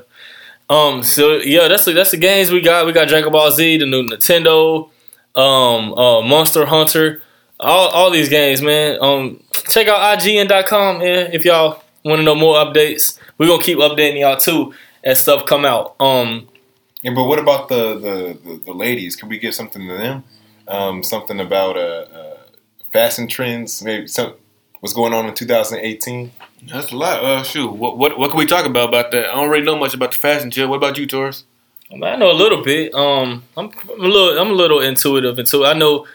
Um. 0.69 1.03
So 1.03 1.33
yeah, 1.37 1.67
that's 1.67 1.85
the, 1.85 1.91
that's 1.91 2.11
the 2.11 2.17
games 2.17 2.51
we 2.51 2.61
got. 2.61 2.85
We 2.85 2.93
got 2.93 3.09
Dragon 3.09 3.31
Ball 3.31 3.51
Z, 3.51 3.77
the 3.77 3.85
new 3.85 4.03
Nintendo, 4.03 4.89
um, 5.35 5.93
uh, 5.93 6.21
Monster 6.21 6.65
Hunter, 6.65 7.21
all 7.59 7.89
all 7.89 8.11
these 8.11 8.29
games, 8.29 8.61
man. 8.61 8.97
Um, 9.01 9.43
check 9.69 9.87
out 9.87 10.19
IGN.com 10.19 11.01
yeah, 11.01 11.29
if 11.31 11.45
y'all 11.45 11.83
want 12.05 12.19
to 12.19 12.23
know 12.23 12.35
more 12.35 12.55
updates. 12.55 13.19
We're 13.37 13.47
gonna 13.47 13.63
keep 13.63 13.79
updating 13.79 14.19
y'all 14.19 14.37
too 14.37 14.73
as 15.03 15.21
stuff 15.21 15.45
come 15.45 15.65
out. 15.65 15.95
Um. 15.99 16.49
Yeah, 17.01 17.13
but 17.13 17.25
what 17.25 17.37
about 17.37 17.67
the, 17.67 17.95
the, 17.95 18.37
the, 18.45 18.61
the 18.65 18.71
ladies? 18.71 19.17
Can 19.17 19.27
we 19.27 19.37
give 19.37 19.53
something 19.53 19.85
to 19.85 19.97
them? 19.97 20.23
Um, 20.69 21.03
something 21.03 21.37
about 21.41 21.75
uh, 21.75 22.05
uh, 22.13 22.37
fashion 22.93 23.27
trends? 23.27 23.83
Maybe 23.83 24.07
some 24.07 24.35
what's 24.79 24.93
going 24.93 25.13
on 25.13 25.25
in 25.25 25.33
2018? 25.33 26.31
That's 26.71 26.91
a 26.91 26.97
lot. 26.97 27.23
Uh, 27.23 27.43
shoot, 27.43 27.71
what 27.71 27.97
what 27.97 28.17
what 28.17 28.31
can 28.31 28.37
we 28.37 28.45
talk 28.45 28.65
about 28.65 28.89
about 28.89 29.11
that? 29.11 29.29
I 29.29 29.35
don't 29.35 29.49
really 29.49 29.65
know 29.65 29.77
much 29.77 29.93
about 29.93 30.11
the 30.13 30.17
fashion 30.17 30.49
chill. 30.51 30.69
What 30.69 30.77
about 30.77 30.97
you, 30.97 31.05
Torres? 31.05 31.43
I 32.01 32.15
know 32.15 32.31
a 32.31 32.33
little 32.33 32.63
bit. 32.63 32.93
Um, 32.93 33.43
I'm, 33.55 33.69
I'm 33.91 33.99
a 34.01 34.07
little, 34.07 34.39
I'm 34.39 34.49
a 34.51 34.53
little 34.53 34.79
intuitive 34.79 35.37
into. 35.37 35.65
I 35.65 35.73
know 35.73 36.07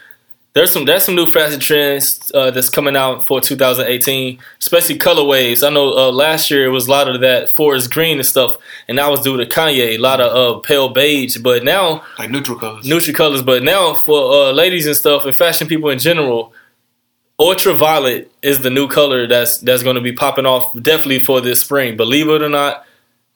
there's 0.54 0.72
some, 0.72 0.86
there's 0.86 1.04
some 1.04 1.14
new 1.14 1.30
fashion 1.30 1.60
trends 1.60 2.32
uh, 2.34 2.50
that's 2.50 2.68
coming 2.68 2.96
out 2.96 3.26
for 3.26 3.40
2018, 3.40 4.38
especially 4.58 4.98
colorways. 4.98 5.64
I 5.64 5.70
know 5.72 5.92
uh, 5.96 6.10
last 6.10 6.50
year 6.50 6.64
it 6.64 6.70
was 6.70 6.88
a 6.88 6.90
lot 6.90 7.06
of 7.08 7.20
that 7.20 7.54
forest 7.54 7.92
green 7.92 8.16
and 8.18 8.26
stuff, 8.26 8.56
and 8.88 8.98
that 8.98 9.08
was 9.08 9.20
due 9.20 9.36
to 9.36 9.46
Kanye. 9.46 9.94
A 9.94 9.98
lot 9.98 10.20
of 10.20 10.56
uh, 10.56 10.58
pale 10.60 10.88
beige, 10.88 11.36
but 11.38 11.62
now 11.62 12.02
Like 12.18 12.30
neutral 12.30 12.58
colors. 12.58 12.84
neutral 12.86 13.14
colors. 13.14 13.42
But 13.42 13.62
now 13.62 13.94
for 13.94 14.32
uh, 14.48 14.52
ladies 14.52 14.86
and 14.86 14.96
stuff 14.96 15.26
and 15.26 15.36
fashion 15.36 15.68
people 15.68 15.90
in 15.90 16.00
general, 16.00 16.52
ultraviolet 17.38 18.32
is 18.42 18.62
the 18.62 18.70
new 18.70 18.88
color 18.88 19.28
that's 19.28 19.58
that's 19.58 19.82
going 19.84 19.94
to 19.96 20.02
be 20.02 20.12
popping 20.12 20.46
off 20.46 20.72
definitely 20.80 21.20
for 21.20 21.40
this 21.40 21.60
spring. 21.60 21.96
Believe 21.96 22.28
it 22.28 22.42
or 22.42 22.48
not, 22.48 22.84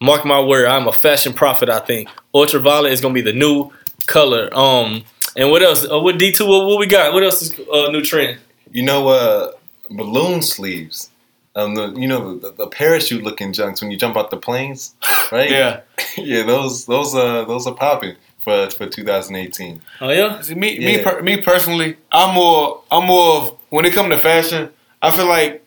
mark 0.02 0.24
my 0.24 0.40
word, 0.40 0.66
I'm 0.66 0.86
a 0.86 0.92
fashion 0.92 1.32
prophet. 1.32 1.68
I 1.68 1.78
think 1.78 2.08
ultraviolet 2.34 2.92
is 2.92 3.00
going 3.00 3.14
to 3.14 3.22
be 3.22 3.30
the 3.30 3.36
new 3.36 3.70
color. 4.06 4.50
Um, 4.52 5.04
and 5.36 5.50
what 5.50 5.62
else? 5.62 5.86
Uh, 5.90 6.00
what 6.00 6.18
D 6.18 6.32
two? 6.32 6.46
What, 6.46 6.66
what 6.66 6.78
we 6.78 6.86
got? 6.86 7.12
What 7.12 7.22
else 7.22 7.42
is 7.42 7.58
uh, 7.72 7.90
new 7.90 8.02
trend? 8.02 8.38
You 8.70 8.82
know, 8.82 9.08
uh, 9.08 9.52
balloon 9.90 10.42
sleeves. 10.42 11.10
Um, 11.54 11.74
the, 11.74 11.92
you 11.92 12.08
know 12.08 12.38
the, 12.38 12.52
the 12.52 12.66
parachute 12.66 13.22
looking 13.22 13.52
junks 13.52 13.82
when 13.82 13.90
you 13.90 13.98
jump 13.98 14.16
out 14.16 14.30
the 14.30 14.38
planes, 14.38 14.94
right? 15.32 15.50
Yeah. 15.50 15.80
yeah. 16.16 16.42
Those 16.44 16.86
those 16.86 17.14
uh 17.14 17.44
those 17.44 17.66
are 17.66 17.74
popping 17.74 18.16
for 18.42 18.70
for 18.70 18.86
2018. 18.86 19.80
Oh 20.00 20.10
yeah, 20.10 20.40
See, 20.40 20.54
me, 20.54 20.78
me, 20.78 21.02
per, 21.02 21.22
me 21.22 21.40
personally, 21.40 21.96
I'm 22.10 22.34
more, 22.34 22.82
I'm 22.90 23.06
more 23.06 23.36
of 23.36 23.58
when 23.70 23.84
it 23.84 23.92
comes 23.92 24.10
to 24.10 24.18
fashion. 24.18 24.70
I 25.00 25.10
feel 25.10 25.26
like 25.26 25.64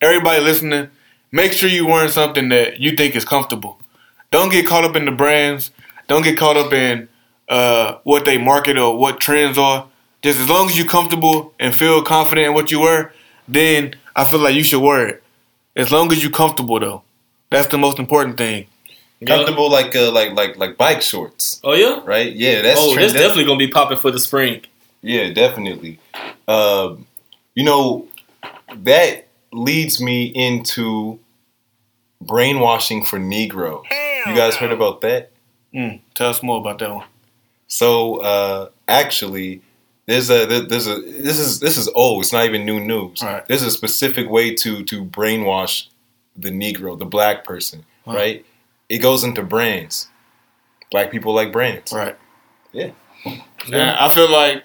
everybody 0.00 0.42
listening, 0.42 0.90
make 1.32 1.52
sure 1.52 1.68
you 1.68 1.86
wearing 1.86 2.10
something 2.10 2.48
that 2.50 2.78
you 2.80 2.92
think 2.96 3.16
is 3.16 3.24
comfortable. 3.24 3.80
Don't 4.30 4.50
get 4.52 4.66
caught 4.66 4.84
up 4.84 4.94
in 4.96 5.04
the 5.04 5.12
brands. 5.12 5.70
Don't 6.08 6.22
get 6.22 6.36
caught 6.38 6.56
up 6.56 6.72
in 6.72 7.08
uh, 7.48 7.98
what 8.04 8.24
they 8.24 8.38
market 8.38 8.78
or 8.78 8.96
what 8.96 9.20
trends 9.20 9.58
are. 9.58 9.88
Just 10.22 10.38
as 10.38 10.48
long 10.48 10.68
as 10.68 10.78
you're 10.78 10.86
comfortable 10.86 11.52
and 11.58 11.74
feel 11.74 12.02
confident 12.02 12.46
in 12.48 12.54
what 12.54 12.70
you 12.70 12.80
wear, 12.80 13.12
then 13.48 13.94
I 14.14 14.24
feel 14.24 14.38
like 14.38 14.54
you 14.54 14.62
should 14.62 14.80
wear 14.80 15.06
it. 15.08 15.22
As 15.74 15.90
long 15.90 16.12
as 16.12 16.22
you're 16.22 16.30
comfortable, 16.30 16.78
though, 16.78 17.02
that's 17.50 17.66
the 17.68 17.78
most 17.78 17.98
important 17.98 18.38
thing. 18.38 18.66
Comfortable 19.26 19.70
like 19.70 19.94
uh, 19.94 20.10
like 20.10 20.32
like 20.32 20.56
like 20.56 20.76
bike 20.76 21.00
shorts, 21.00 21.60
Oh 21.62 21.74
yeah. 21.74 22.00
right? 22.04 22.32
Yeah, 22.32 22.60
that's 22.62 22.80
oh, 22.80 22.92
trend- 22.92 23.04
that's 23.10 23.12
definitely 23.12 23.44
going 23.44 23.58
to 23.58 23.66
be 23.66 23.70
popping 23.72 23.98
for 23.98 24.10
the 24.10 24.18
spring. 24.18 24.62
Yeah, 25.00 25.32
definitely. 25.32 26.00
Um, 26.48 27.06
you 27.54 27.64
know, 27.64 28.08
that 28.74 29.28
leads 29.52 30.00
me 30.00 30.24
into 30.24 31.18
brainwashing 32.20 33.04
for 33.04 33.18
Negro. 33.18 33.82
You 34.26 34.34
guys 34.36 34.56
heard 34.56 34.72
about 34.72 35.00
that? 35.02 35.30
Mm, 35.74 36.00
tell 36.14 36.30
us 36.30 36.42
more 36.42 36.58
about 36.60 36.78
that 36.78 36.94
one. 36.94 37.06
So 37.66 38.16
uh, 38.16 38.68
actually, 38.86 39.62
there's 40.06 40.30
a 40.30 40.46
there's 40.46 40.86
a 40.86 41.00
this 41.00 41.38
is 41.38 41.60
this 41.60 41.76
is 41.76 41.88
old. 41.88 42.22
It's 42.22 42.32
not 42.32 42.44
even 42.44 42.64
new 42.64 42.80
news. 42.80 43.22
Right. 43.22 43.46
There's 43.48 43.62
a 43.62 43.70
specific 43.70 44.28
way 44.28 44.54
to 44.56 44.84
to 44.84 45.04
brainwash 45.04 45.88
the 46.36 46.50
Negro, 46.50 46.98
the 46.98 47.06
black 47.06 47.44
person. 47.44 47.84
Right. 48.06 48.14
Right. 48.14 48.46
It 48.88 48.98
goes 48.98 49.24
into 49.24 49.42
brands. 49.42 50.08
Black 50.90 51.10
people 51.10 51.32
like 51.34 51.52
brands. 51.52 51.92
Right. 51.92 52.16
Yeah. 52.72 52.90
Yeah, 53.66 53.96
I 53.98 54.08
feel 54.08 54.30
like 54.30 54.64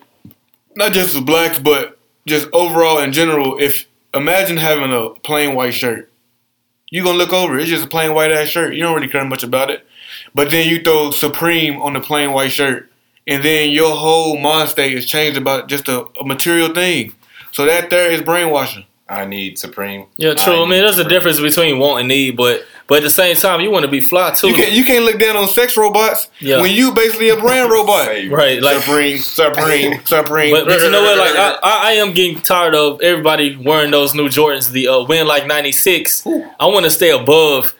not 0.75 0.91
just 0.91 1.15
with 1.15 1.25
blacks, 1.25 1.59
but 1.59 1.97
just 2.25 2.47
overall 2.51 2.99
in 2.99 3.13
general. 3.13 3.57
If 3.59 3.87
imagine 4.17 4.57
having 4.57 4.91
a 4.91 5.11
plain 5.21 5.55
white 5.55 5.73
shirt, 5.73 6.11
you 6.89 7.03
gonna 7.03 7.17
look 7.17 7.33
over. 7.33 7.57
It's 7.57 7.69
just 7.69 7.85
a 7.85 7.89
plain 7.89 8.13
white 8.13 8.31
ass 8.31 8.47
shirt. 8.47 8.73
You 8.73 8.83
don't 8.83 8.95
really 8.95 9.07
care 9.09 9.25
much 9.25 9.43
about 9.43 9.69
it. 9.69 9.85
But 10.33 10.51
then 10.51 10.67
you 10.69 10.81
throw 10.81 11.11
Supreme 11.11 11.81
on 11.81 11.93
the 11.93 11.99
plain 11.99 12.31
white 12.31 12.51
shirt, 12.51 12.89
and 13.25 13.43
then 13.43 13.71
your 13.71 13.95
whole 13.95 14.37
mind 14.37 14.69
state 14.69 14.93
is 14.93 15.05
changed 15.05 15.37
about 15.37 15.67
just 15.67 15.87
a, 15.87 16.05
a 16.19 16.25
material 16.25 16.73
thing. 16.73 17.13
So 17.51 17.65
that 17.65 17.89
there 17.89 18.11
is 18.11 18.21
brainwashing. 18.21 18.85
I 19.09 19.25
need 19.25 19.57
Supreme. 19.57 20.07
Yeah, 20.17 20.33
true. 20.33 20.53
I, 20.53 20.55
need 20.57 20.61
mean, 20.69 20.81
there's 20.83 20.97
a 20.97 21.07
difference 21.07 21.39
between 21.39 21.79
want 21.79 21.99
and 22.01 22.07
need, 22.09 22.35
but 22.35 22.65
but 22.87 22.97
at 22.97 23.03
the 23.03 23.09
same 23.09 23.35
time, 23.35 23.61
you 23.61 23.69
want 23.71 23.85
to 23.85 23.91
be 23.91 24.01
fly 24.01 24.31
too. 24.33 24.49
You 24.49 24.53
can't 24.55 24.73
you 24.73 24.83
can't 24.85 25.05
look 25.05 25.19
down 25.19 25.35
on 25.37 25.47
sex 25.47 25.77
robots 25.77 26.29
Yeah. 26.39 26.61
when 26.61 26.71
you 26.73 26.93
basically 26.93 27.29
a 27.29 27.37
brand 27.37 27.71
robot. 27.75 28.07
Right? 28.29 28.61
Like, 28.61 28.81
Supreme, 28.83 29.17
Supreme, 29.19 30.01
Supreme. 30.05 30.53
but, 30.53 30.65
but 30.65 30.81
you 30.81 30.91
know 30.91 31.01
what? 31.01 31.17
Like, 31.17 31.35
I, 31.35 31.51
I 31.63 31.79
I 31.87 31.91
am 31.93 32.13
getting 32.13 32.41
tired 32.41 32.75
of 32.75 33.01
everybody 33.01 33.55
wearing 33.55 33.91
those 33.91 34.13
new 34.13 34.27
Jordans. 34.27 34.71
The 34.71 34.87
uh, 34.89 35.03
win 35.05 35.25
like 35.27 35.47
'96. 35.47 36.25
I 36.59 36.65
want 36.67 36.83
to 36.85 36.89
stay 36.89 37.11
above. 37.11 37.73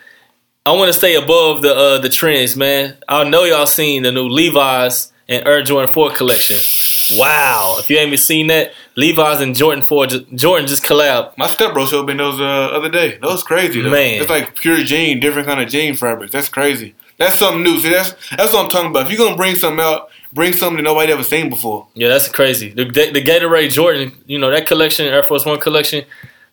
I 0.66 0.72
want 0.72 0.90
to 0.90 0.94
stay 0.94 1.16
above 1.16 1.62
the 1.62 1.74
uh, 1.76 1.98
the 2.00 2.10
trends, 2.10 2.56
man. 2.56 2.98
I 3.08 3.24
know 3.24 3.44
y'all 3.46 3.66
seen 3.68 4.04
the 4.04 4.12
new 4.12 4.28
Levi's 4.30 5.12
and 5.30 5.46
Air 5.46 5.62
Jordan 5.62 5.94
4 5.94 6.12
collection. 6.12 6.58
Wow! 7.18 7.78
If 7.80 7.90
you 7.90 7.98
ain't 7.98 8.08
even 8.08 8.18
seen 8.18 8.48
that, 8.48 8.72
Levi's 8.98 9.42
and 9.42 9.56
Jordan 9.56 9.86
4, 9.86 10.08
Jordan 10.34 10.68
just 10.68 10.84
collab. 10.84 11.38
My 11.38 11.46
stepbro 11.46 11.88
showed 11.88 12.08
me 12.08 12.16
those 12.16 12.42
uh, 12.42 12.44
other 12.44 12.90
day. 12.90 13.20
That 13.20 13.28
was 13.28 13.44
crazy, 13.44 13.80
though. 13.80 13.92
Man. 13.92 14.22
It's 14.22 14.30
like 14.30 14.56
pure 14.56 14.78
jean, 14.78 15.20
different 15.20 15.48
kind 15.48 15.62
of 15.62 15.70
jean 15.70 15.96
fabric. 15.96 16.32
That's 16.32 16.50
crazy. 16.50 16.96
That's 17.18 17.36
something 17.36 17.64
new. 17.64 17.80
See, 17.80 17.90
that's 17.90 18.16
that's 18.36 18.54
what 18.54 18.66
I'm 18.66 18.70
talking 18.70 18.90
about. 18.90 19.06
If 19.06 19.12
you're 19.12 19.24
gonna 19.26 19.38
bring 19.38 19.56
something 19.56 19.84
out, 19.84 20.10
bring 20.34 20.54
something 20.54 20.78
that 20.78 20.84
nobody 20.84 21.12
ever 21.12 21.24
seen 21.24 21.50
before. 21.50 21.88
Yeah, 21.96 22.10
that's 22.10 22.28
crazy. 22.28 22.70
The, 22.70 22.86
the 22.86 23.24
Gatorade 23.24 23.72
Jordan, 23.72 24.12
you 24.28 24.38
know 24.38 24.52
that 24.52 24.68
collection, 24.68 25.08
Air 25.08 25.24
Force 25.24 25.46
One 25.46 25.60
collection. 25.60 26.06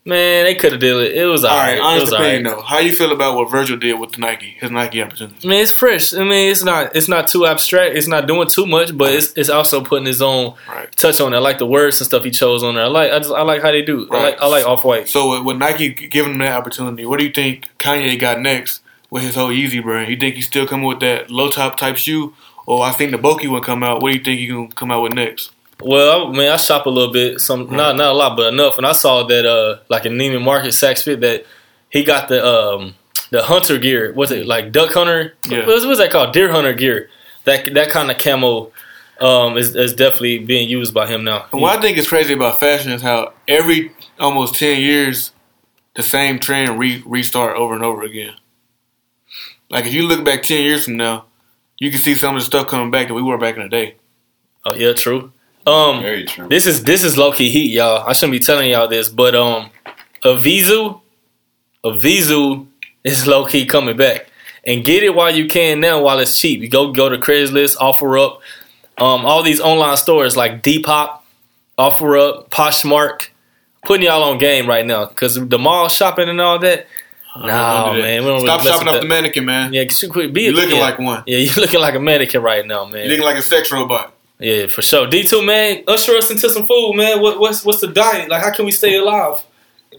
Man, 0.06 0.44
they 0.44 0.54
could 0.54 0.73
have 0.73 0.82
did 0.82 0.96
it. 0.96 1.16
It 1.16 1.25
was 1.25 1.44
All 1.44 1.50
alright. 1.50 1.78
right, 1.78 1.78
It 1.78 1.80
honest 2.00 2.12
opinion 2.12 2.46
alright. 2.46 2.58
though. 2.61 2.66
How 2.66 2.78
you 2.78 2.92
feel 2.92 3.11
about 3.11 3.37
what 3.37 3.50
Virgil 3.50 3.78
did 3.78 3.99
with 3.99 4.12
the 4.12 4.18
Nike, 4.20 4.54
his 4.61 4.70
Nike 4.70 5.02
opportunity? 5.02 5.37
I 5.42 5.46
mean, 5.50 5.62
it's 5.62 5.73
fresh. 5.73 6.12
I 6.12 6.18
mean, 6.25 6.50
it's 6.50 6.62
not 6.62 6.94
it's 6.94 7.08
not 7.08 7.26
too 7.26 7.46
abstract. 7.46 7.96
It's 7.96 8.06
not 8.06 8.26
doing 8.26 8.46
too 8.49 8.66
much, 8.66 8.96
but 8.96 9.14
it's 9.14 9.32
it's 9.32 9.49
also 9.49 9.82
putting 9.82 10.04
his 10.04 10.20
own 10.20 10.56
Right. 10.68 10.94
touch 10.96 11.23
on 11.23 11.32
it. 11.32 11.37
I 11.37 11.40
like 11.40 11.56
the 11.56 11.64
words 11.64 12.00
and 12.02 12.06
stuff 12.06 12.23
he 12.23 12.30
chose 12.30 12.62
on 12.62 12.75
there. 12.75 12.84
I 12.84 12.88
like 12.88 13.12
I 13.12 13.18
just 13.18 13.32
I 13.32 13.40
like 13.42 13.62
how 13.62 13.70
they 13.70 13.80
do. 13.80 14.06
I 14.11 14.23
like 14.23 14.40
I 14.42 14.46
like 14.46 14.66
off 14.66 14.84
white. 14.84 15.08
So 15.08 15.30
with, 15.30 15.44
with 15.44 15.56
Nike 15.56 15.88
giving 15.94 16.32
him 16.32 16.38
that 16.40 16.52
opportunity, 16.58 17.06
what 17.06 17.18
do 17.18 17.25
you 17.25 17.32
think 17.32 17.70
Kanye 17.78 18.20
got 18.20 18.40
next 18.40 18.82
with 19.08 19.23
his 19.23 19.34
whole 19.37 19.49
Yeezy 19.49 19.82
brand? 19.82 20.11
You 20.11 20.18
think 20.18 20.34
he's 20.34 20.46
still 20.46 20.66
coming 20.66 20.84
with 20.87 21.00
that 21.00 21.30
low 21.30 21.49
top 21.50 21.78
type 21.78 21.96
shoe, 21.96 22.34
or 22.66 22.82
I 22.84 22.90
think 22.90 23.11
the 23.12 23.16
bulky 23.18 23.49
one 23.49 23.62
come 23.62 23.82
out? 23.82 24.02
What 24.02 24.12
do 24.12 24.18
you 24.18 24.23
think 24.23 24.38
he 24.38 24.49
gonna 24.49 24.68
come 24.68 24.90
out 24.90 25.00
with 25.00 25.14
next? 25.14 25.50
Well, 25.80 26.28
I 26.28 26.30
mean, 26.30 26.48
I 26.48 26.56
shop 26.56 26.86
a 26.86 26.90
little 26.90 27.12
bit, 27.12 27.40
some 27.40 27.70
not 27.70 27.96
not 27.96 28.12
a 28.12 28.16
lot, 28.16 28.36
but 28.36 28.52
enough. 28.52 28.78
And 28.78 28.86
I 28.86 28.92
saw 28.92 29.24
that 29.24 29.44
uh 29.44 29.80
like 29.88 30.06
in 30.06 30.14
Neiman 30.14 30.42
Marcus, 30.42 30.80
Saks 30.80 31.02
Fifth 31.02 31.20
that 31.20 31.44
he 31.90 32.04
got 32.04 32.28
the 32.28 32.44
um 32.44 32.94
the 33.30 33.42
hunter 33.42 33.78
gear. 33.78 34.12
What's 34.12 34.30
it 34.30 34.46
like 34.46 34.72
duck 34.72 34.92
hunter? 34.92 35.34
Yeah. 35.48 35.66
What's, 35.66 35.84
what's 35.84 35.98
that 35.98 36.10
called? 36.10 36.32
Deer 36.32 36.50
hunter 36.50 36.72
gear. 36.72 37.10
That 37.44 37.74
that 37.74 37.90
kind 37.90 38.10
of 38.10 38.18
camo 38.18 38.72
um 39.20 39.56
is, 39.56 39.74
is 39.76 39.94
definitely 39.94 40.38
being 40.38 40.68
used 40.68 40.94
by 40.94 41.06
him 41.06 41.24
now. 41.24 41.46
What 41.50 41.78
I 41.78 41.82
think 41.82 41.98
is 41.98 42.08
crazy 42.08 42.34
about 42.34 42.60
fashion 42.60 42.92
is 42.92 43.02
how 43.02 43.32
every 43.46 43.92
almost 44.18 44.54
ten 44.54 44.80
years, 44.80 45.32
the 45.96 46.02
same 46.02 46.38
trend 46.38 46.78
re- 46.78 47.02
restart 47.04 47.56
over 47.56 47.74
and 47.74 47.84
over 47.84 48.02
again. 48.02 48.34
Like 49.70 49.86
if 49.86 49.92
you 49.92 50.06
look 50.06 50.24
back 50.24 50.42
ten 50.44 50.62
years 50.62 50.84
from 50.84 50.96
now, 50.96 51.26
you 51.78 51.90
can 51.90 52.00
see 52.00 52.14
some 52.14 52.36
of 52.36 52.40
the 52.40 52.46
stuff 52.46 52.68
coming 52.68 52.90
back 52.90 53.08
that 53.08 53.14
we 53.14 53.22
wore 53.22 53.38
back 53.38 53.56
in 53.56 53.62
the 53.62 53.68
day. 53.68 53.96
Oh 54.64 54.74
yeah, 54.74 54.92
true. 54.94 55.32
Um, 55.66 56.02
Very 56.02 56.25
true. 56.25 56.49
This 56.49 56.66
is 56.66 56.85
this 56.85 57.02
is 57.02 57.16
low 57.16 57.33
key 57.33 57.50
heat, 57.50 57.73
y'all. 57.73 58.06
I 58.06 58.12
shouldn't 58.12 58.33
be 58.33 58.40
telling 58.40 58.71
y'all 58.71 58.88
this, 58.88 59.09
but 59.09 59.35
um, 59.35 59.71
Evisu, 60.25 61.00
Evisu 61.85 62.66
is 63.02 63.26
low 63.26 63.47
key 63.47 63.64
coming 63.64 63.97
back, 63.97 64.26
and 64.64 64.85
get 64.85 65.02
it 65.02 65.14
while 65.14 65.35
you 65.35 65.49
can 65.49 65.80
now, 65.80 66.02
while 66.02 66.18
it's 66.18 66.38
cheap. 66.38 66.61
You 66.61 66.68
go 66.68 66.92
go 66.92 67.09
to 67.09 67.16
Craigslist, 67.16 67.76
offer 67.78 68.18
up, 68.18 68.40
um, 68.99 69.25
all 69.25 69.42
these 69.42 69.61
online 69.61 69.97
stores 69.97 70.37
like 70.37 70.62
Depop, 70.62 71.21
offer 71.78 72.16
up, 72.16 72.50
Poshmark, 72.50 73.28
putting 73.85 74.06
y'all 74.06 74.23
on 74.23 74.38
game 74.38 74.68
right 74.68 74.85
now 74.85 75.06
because 75.06 75.35
the 75.35 75.59
mall 75.59 75.88
shopping 75.88 76.28
and 76.28 76.40
all 76.40 76.59
that. 76.59 76.87
No 77.37 77.94
do 77.94 78.02
man, 78.02 78.23
we 78.23 78.28
don't 78.28 78.42
Stop 78.42 78.61
really 78.61 78.71
shopping 78.71 78.88
off 78.88 79.00
the 79.00 79.09
mannequin, 79.09 79.44
man. 79.44 79.73
Yeah, 79.73 79.85
quick, 80.09 80.33
be 80.33 80.44
You 80.44 80.52
looking 80.52 80.76
yeah. 80.76 80.83
like 80.83 80.99
one. 81.00 81.25
Yeah, 81.26 81.38
you 81.38 81.50
looking 81.61 81.80
like 81.80 81.94
a 81.94 82.00
mannequin 82.00 82.42
right 82.42 82.64
now, 82.64 82.85
man. 82.85 83.04
You 83.04 83.09
looking 83.09 83.25
like 83.25 83.37
a 83.37 83.42
sex 83.42 83.73
robot. 83.73 84.13
Yeah, 84.38 84.66
for 84.66 84.82
sure. 84.82 85.06
D 85.06 85.22
two 85.24 85.42
man, 85.44 85.84
usher 85.86 86.12
us 86.16 86.30
into 86.30 86.48
some 86.50 86.66
food, 86.66 86.94
man. 86.94 87.20
What, 87.20 87.38
what's 87.38 87.64
what's 87.64 87.80
the 87.80 87.88
diet? 87.88 88.28
Like, 88.28 88.42
how 88.42 88.50
can 88.52 88.64
we 88.64 88.72
stay 88.72 88.96
alive? 88.96 89.42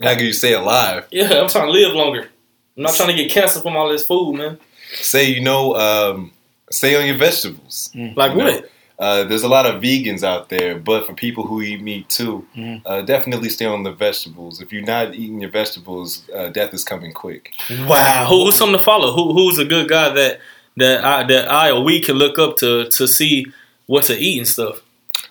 How 0.02 0.14
can 0.14 0.24
you 0.26 0.32
stay 0.32 0.52
alive? 0.52 1.06
Yeah, 1.10 1.40
I'm 1.40 1.48
trying 1.48 1.66
to 1.66 1.72
live 1.72 1.94
longer. 1.94 2.28
I'm 2.76 2.82
not 2.82 2.94
trying 2.94 3.08
to 3.08 3.14
get 3.14 3.30
cancer 3.30 3.60
from 3.60 3.76
all 3.76 3.88
this 3.88 4.06
food, 4.06 4.34
man. 4.34 4.58
Say 4.94 5.30
you 5.30 5.40
know, 5.40 5.74
um, 5.76 6.32
stay 6.70 7.00
on 7.00 7.06
your 7.06 7.16
vegetables. 7.16 7.90
Like 7.94 8.32
You 8.32 8.38
know, 8.38 8.44
what? 8.44 8.70
Uh, 8.98 9.24
there's 9.24 9.42
a 9.42 9.48
lot 9.48 9.66
of 9.66 9.82
vegans 9.82 10.22
out 10.22 10.48
there, 10.48 10.78
but 10.78 11.06
for 11.06 11.12
people 11.12 11.46
who 11.46 11.60
eat 11.60 11.82
meat 11.82 12.08
too, 12.08 12.46
Mhm. 12.56 12.80
uh, 12.86 13.02
definitely 13.02 13.50
stay 13.50 13.66
on 13.66 13.82
the 13.82 13.92
vegetables. 13.92 14.62
If 14.62 14.72
you're 14.72 14.84
not 14.84 15.14
eating 15.14 15.40
your 15.42 15.50
vegetables, 15.50 16.22
uh, 16.34 16.48
death 16.48 16.72
is 16.72 16.82
coming 16.82 17.12
quick. 17.12 17.52
Wow. 17.86 18.26
Who, 18.28 18.44
who's 18.46 18.54
something 18.56 18.78
to 18.78 18.82
follow? 18.84 19.12
Who 19.12 19.32
who's 19.34 19.58
a 19.58 19.64
good 19.66 19.88
guy 19.88 20.10
that 20.10 20.40
that 20.78 21.04
I 21.04 21.24
that 21.24 21.50
I 21.50 21.70
or 21.72 21.82
we 21.82 22.00
can 22.00 22.16
look 22.16 22.38
up 22.38 22.56
to 22.58 22.88
to 22.90 23.06
see 23.08 23.46
what 23.86 24.04
to 24.04 24.16
eat 24.16 24.38
and 24.38 24.46
stuff? 24.48 24.82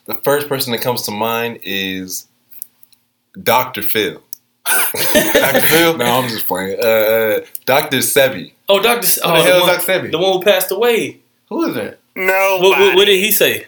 The 0.06 0.16
first 0.16 0.48
person 0.50 0.72
that 0.74 0.82
comes 0.82 1.04
to 1.04 1.12
mind 1.12 1.60
is 1.64 2.28
Dr. 3.42 3.82
Phil. 3.82 4.22
Dr. 4.66 5.62
Phil? 5.62 5.98
No, 5.98 6.06
I'm 6.06 6.30
just 6.30 6.48
playing. 6.48 6.80
Uh, 6.82 6.88
uh, 6.88 7.40
Dr. 7.66 7.98
Sebi. 7.98 8.54
Oh, 8.70 8.82
Doctor. 8.82 9.08
Who 9.08 9.22
Oh, 9.24 9.38
the 9.38 9.44
hell 9.44 9.58
is 9.58 9.64
one, 9.64 9.76
Dr. 9.78 9.92
Sebi? 9.92 10.12
the 10.12 10.18
one 10.18 10.34
who 10.34 10.42
passed 10.44 10.72
away. 10.72 11.20
Who 11.50 11.64
is 11.70 11.76
that? 11.76 12.00
No. 12.16 12.60
What, 12.62 12.80
what, 12.80 12.96
what 12.96 13.06
did 13.06 13.20
he 13.20 13.32
say? 13.32 13.68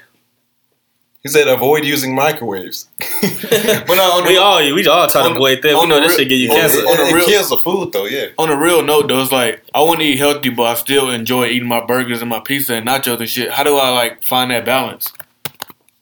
He 1.27 1.33
said, 1.33 1.47
avoid 1.47 1.83
using 1.83 2.15
microwaves. 2.15 2.87
But 2.99 3.95
no, 3.95 4.03
on 4.17 4.23
the, 4.23 4.29
We 4.29 4.37
all 4.37 4.57
we 4.73 4.87
all 4.87 5.07
try 5.07 5.21
to 5.23 5.27
on 5.27 5.33
the- 5.33 5.37
avoid 5.39 5.61
that. 5.63 5.69
We 5.69 5.73
on 5.73 5.89
know 5.89 5.95
the 5.95 6.01
that 6.01 6.07
real- 6.07 6.17
shit 6.17 6.29
give 6.29 6.39
you 6.39 6.49
on 6.51 6.55
cancer. 6.57 6.79
on 6.79 6.97
the 6.97 7.03
it, 7.07 7.13
real- 7.13 7.25
kills 7.25 7.49
the 7.49 7.57
food, 7.57 7.91
though, 7.93 8.05
yeah. 8.05 8.27
on 8.37 8.49
a 8.49 8.55
real 8.55 8.81
note 8.83 9.07
though, 9.07 9.21
it's 9.21 9.31
like 9.31 9.63
I 9.73 9.81
want 9.81 9.99
to 9.99 10.05
eat 10.05 10.17
healthy, 10.17 10.49
but 10.49 10.63
I 10.63 10.73
still 10.75 11.09
enjoy 11.09 11.47
eating 11.47 11.67
my 11.67 11.83
burgers 11.85 12.21
and 12.21 12.29
my 12.29 12.39
pizza 12.39 12.75
and 12.75 12.87
nachos 12.87 13.19
and 13.19 13.29
shit. 13.29 13.51
How 13.51 13.63
do 13.63 13.75
I 13.77 13.89
like 13.89 14.23
find 14.23 14.51
that 14.51 14.65
balance? 14.65 15.11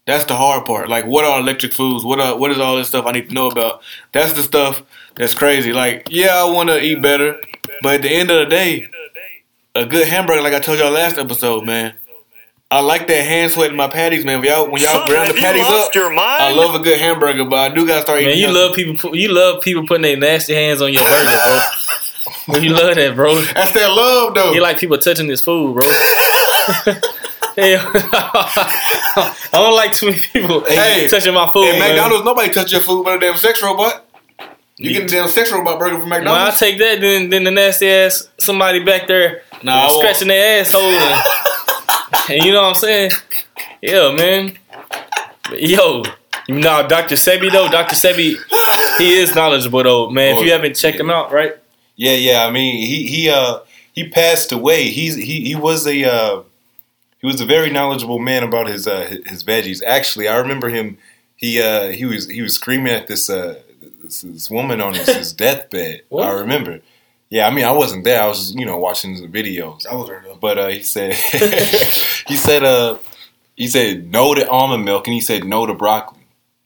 That's 0.05 0.25
the 0.25 0.35
hard 0.35 0.65
part. 0.65 0.87
Like, 0.87 1.05
what 1.07 1.25
are 1.25 1.39
electric 1.39 1.73
foods? 1.73 2.03
What 2.05 2.19
are 2.19 2.37
what 2.37 2.51
is 2.51 2.59
all 2.59 2.75
this 2.77 2.87
stuff 2.89 3.05
I 3.07 3.11
need 3.11 3.29
to 3.29 3.33
know 3.33 3.49
about? 3.49 3.81
That's 4.13 4.33
the 4.33 4.43
stuff 4.43 4.83
that's 5.15 5.33
crazy. 5.33 5.73
Like, 5.73 6.07
yeah, 6.11 6.35
I 6.35 6.43
want 6.51 6.69
to 6.69 6.79
eat 6.79 7.01
better, 7.01 7.39
but 7.81 7.95
at 7.95 8.01
the 8.03 8.09
end 8.11 8.29
of 8.29 8.37
the 8.37 8.45
day, 8.45 8.87
a 9.73 9.85
good 9.85 10.07
hamburger, 10.07 10.41
like 10.43 10.53
I 10.53 10.59
told 10.59 10.77
y'all 10.79 10.91
last 10.91 11.17
episode, 11.17 11.65
man. 11.65 11.95
I 12.71 12.79
like 12.79 13.07
that 13.07 13.25
hand 13.25 13.51
sweat 13.51 13.69
in 13.69 13.75
my 13.77 13.87
patties, 13.87 14.25
man. 14.25 14.39
When 14.39 14.49
y'all 14.49 14.69
when 14.69 14.81
y'all 14.81 15.05
ground 15.05 15.29
the 15.29 15.35
patties 15.35 15.65
up, 15.67 15.93
your 15.93 16.09
mind? 16.09 16.43
I 16.43 16.51
love 16.51 16.73
a 16.75 16.79
good 16.79 16.99
hamburger, 16.99 17.45
but 17.45 17.71
I 17.71 17.73
do 17.75 17.85
gotta 17.87 18.01
start 18.01 18.19
eating. 18.19 18.31
Man, 18.31 18.37
you 18.39 18.45
healthy. 18.47 18.59
love 18.59 18.75
people. 18.99 19.15
You 19.15 19.27
love 19.29 19.61
people 19.61 19.85
putting 19.85 20.01
their 20.01 20.17
nasty 20.17 20.55
hands 20.55 20.81
on 20.81 20.91
your 20.91 21.03
burger, 21.03 21.37
bro. 21.45 21.59
Man, 22.55 22.63
you 22.63 22.73
love 22.73 22.95
that, 22.95 23.15
bro. 23.15 23.39
That's 23.41 23.71
that 23.73 23.87
love, 23.91 24.33
though. 24.33 24.51
You 24.51 24.61
like 24.61 24.79
people 24.79 24.97
touching 24.97 25.27
this 25.27 25.41
food, 25.41 25.75
bro. 25.75 26.93
Hey, 27.55 27.77
I 27.79 29.35
don't 29.53 29.75
like 29.77 29.93
too 29.93 30.07
many 30.07 30.19
people 30.19 30.65
Hey, 30.65 31.07
touching 31.07 31.33
my 31.33 31.49
food. 31.53 31.69
At 31.69 31.79
man. 31.79 31.95
McDonald's, 31.95 32.25
nobody 32.25 32.51
touch 32.51 32.69
your 32.73 32.81
food 32.81 33.05
but 33.05 33.15
a 33.15 33.19
damn 33.21 33.37
sex 33.37 33.63
robot. 33.63 34.05
You 34.75 34.91
get 34.91 35.03
a 35.03 35.07
damn 35.07 35.29
sex 35.29 35.53
robot 35.53 35.79
burger 35.79 35.97
from 36.01 36.09
McDonald's. 36.09 36.37
When 36.37 36.51
I 36.51 36.51
take 36.51 36.79
that, 36.79 36.99
then 36.99 37.29
then 37.29 37.45
the 37.45 37.51
nasty 37.51 37.87
ass 37.89 38.27
somebody 38.37 38.83
back 38.83 39.07
there 39.07 39.43
Nah, 39.63 39.71
I 39.73 39.85
won't. 39.85 39.99
scratching 40.01 40.27
their 40.27 40.59
asshole, 40.59 40.81
and, 42.29 42.43
you 42.43 42.51
know 42.51 42.61
what 42.63 42.69
I'm 42.69 42.75
saying? 42.75 43.11
Yeah, 43.81 44.13
man. 44.15 44.57
But, 45.49 45.61
Yo, 45.61 46.03
you 46.47 46.55
know 46.59 46.87
Dr. 46.87 47.15
Sebi 47.15 47.51
though. 47.51 47.69
Dr. 47.69 47.95
Sebi, 47.95 48.35
he 48.97 49.13
is 49.15 49.35
knowledgeable 49.35 49.83
though, 49.83 50.09
man. 50.09 50.37
If 50.37 50.45
you 50.45 50.51
haven't 50.51 50.75
checked 50.75 50.99
him 50.99 51.09
out, 51.09 51.31
right? 51.31 51.53
Yeah, 51.95 52.13
yeah. 52.15 52.45
I 52.45 52.51
mean, 52.51 52.77
he 52.85 53.05
he 53.07 53.29
uh 53.29 53.59
he 53.93 54.09
passed 54.09 54.51
away. 54.51 54.89
He's 54.89 55.15
he 55.15 55.45
he 55.45 55.55
was 55.55 55.85
a 55.87 56.03
uh, 56.03 56.41
he 57.21 57.27
was 57.27 57.39
a 57.41 57.45
very 57.45 57.69
knowledgeable 57.69 58.19
man 58.19 58.43
about 58.43 58.67
his 58.67 58.87
uh 58.87 59.05
his- 59.05 59.25
his 59.27 59.43
veggies. 59.43 59.81
Actually, 59.85 60.27
I 60.27 60.37
remember 60.37 60.69
him. 60.69 60.97
He 61.35 61.61
uh 61.61 61.89
he 61.89 62.05
was 62.05 62.27
he 62.27 62.41
was 62.41 62.53
screaming 62.55 62.93
at 62.93 63.07
this 63.07 63.29
uh 63.29 63.61
this, 64.03 64.21
this 64.21 64.49
woman 64.49 64.81
on 64.81 64.93
his, 64.95 65.07
his 65.07 65.33
deathbed. 65.33 66.01
What? 66.09 66.27
I 66.27 66.31
remember. 66.31 66.81
Yeah, 67.29 67.47
I 67.47 67.51
mean, 67.51 67.65
I 67.65 67.71
wasn't 67.71 68.03
there. 68.03 68.21
I 68.21 68.27
was, 68.27 68.53
you 68.55 68.65
know, 68.65 68.77
watching 68.77 69.15
the 69.15 69.27
videos. 69.27 69.85
I 69.87 69.95
was 69.95 70.07
there 70.07 70.21
though. 70.23 70.35
But 70.35 70.57
uh, 70.57 70.67
he 70.67 70.83
said, 70.83 71.13
he 72.27 72.37
said, 72.37 72.63
uh, 72.63 72.97
he 73.55 73.67
said 73.67 74.11
no 74.11 74.35
to 74.35 74.47
almond 74.49 74.85
milk, 74.85 75.07
and 75.07 75.13
he 75.13 75.21
said 75.21 75.43
no 75.43 75.65
to 75.65 75.73
broccoli. 75.73 76.21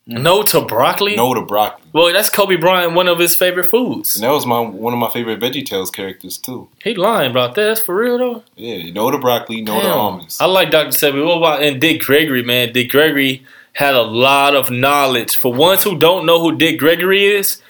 No 0.10 0.42
to 0.42 0.62
broccoli. 0.62 1.16
No 1.16 1.36
to 1.36 1.42
broccoli. 1.44 1.88
Well, 1.94 2.12
that's 2.12 2.32
Kobe 2.32 2.56
Bryant, 2.56 2.94
one 2.94 3.08
of 3.08 3.20
his 3.20 3.36
favorite 3.36 3.70
foods. 3.70 4.16
And 4.16 4.24
that 4.24 4.32
was 4.32 4.46
my 4.46 4.60
one 4.60 4.92
of 4.92 4.98
my 5.00 5.10
favorite 5.12 5.40
VeggieTales 5.40 5.94
characters 5.94 6.38
too. 6.38 6.68
He 6.84 6.96
lying 6.96 7.30
about 7.30 7.54
that. 7.56 7.66
That's 7.66 7.80
for 7.80 7.96
real 7.96 8.18
though. 8.18 8.44
Yeah, 8.56 8.92
no 8.92 9.12
to 9.12 9.20
broccoli, 9.20 9.62
no 9.62 9.80
to 9.80 9.88
almonds. 9.88 10.42
I 10.42 10.46
like 10.46 10.72
Dr. 10.72 10.90
Sebi. 10.90 11.24
What 11.24 11.38
about 11.38 11.62
and 11.62 11.80
Dick 11.80 12.02
Gregory, 12.02 12.42
man? 12.42 12.74
Dick 12.74 12.90
Gregory 12.90 13.46
had 13.74 13.94
a 13.94 14.02
lot 14.02 14.56
of 14.56 14.72
knowledge. 14.72 15.36
For 15.36 15.54
ones 15.54 15.84
who 15.84 15.98
don't 15.98 16.26
know 16.26 16.42
who 16.42 16.58
Dick 16.58 16.80
Gregory 16.80 17.26
is, 17.26 17.62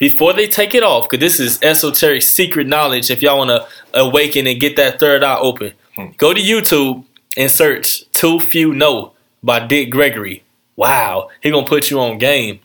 before 0.00 0.32
they 0.32 0.48
take 0.48 0.74
it 0.74 0.82
off, 0.82 1.08
because 1.08 1.20
this 1.24 1.38
is 1.38 1.60
esoteric 1.62 2.22
secret 2.22 2.66
knowledge. 2.66 3.08
If 3.10 3.22
y'all 3.22 3.38
want 3.38 3.50
to 3.50 3.68
awaken 3.94 4.48
and 4.48 4.58
get 4.58 4.74
that 4.76 4.98
third 4.98 5.22
eye 5.22 5.36
open, 5.38 5.74
Hmm. 5.94 6.06
go 6.16 6.32
to 6.34 6.40
YouTube 6.40 7.04
and 7.36 7.48
search 7.50 8.10
"Too 8.12 8.40
Few 8.40 8.72
Know" 8.74 9.12
by 9.42 9.60
Dick 9.60 9.90
Gregory. 9.90 10.42
Wow, 10.76 11.28
he 11.42 11.50
gonna 11.50 11.66
put 11.66 11.90
you 11.90 12.00
on 12.00 12.18
game. 12.18 12.58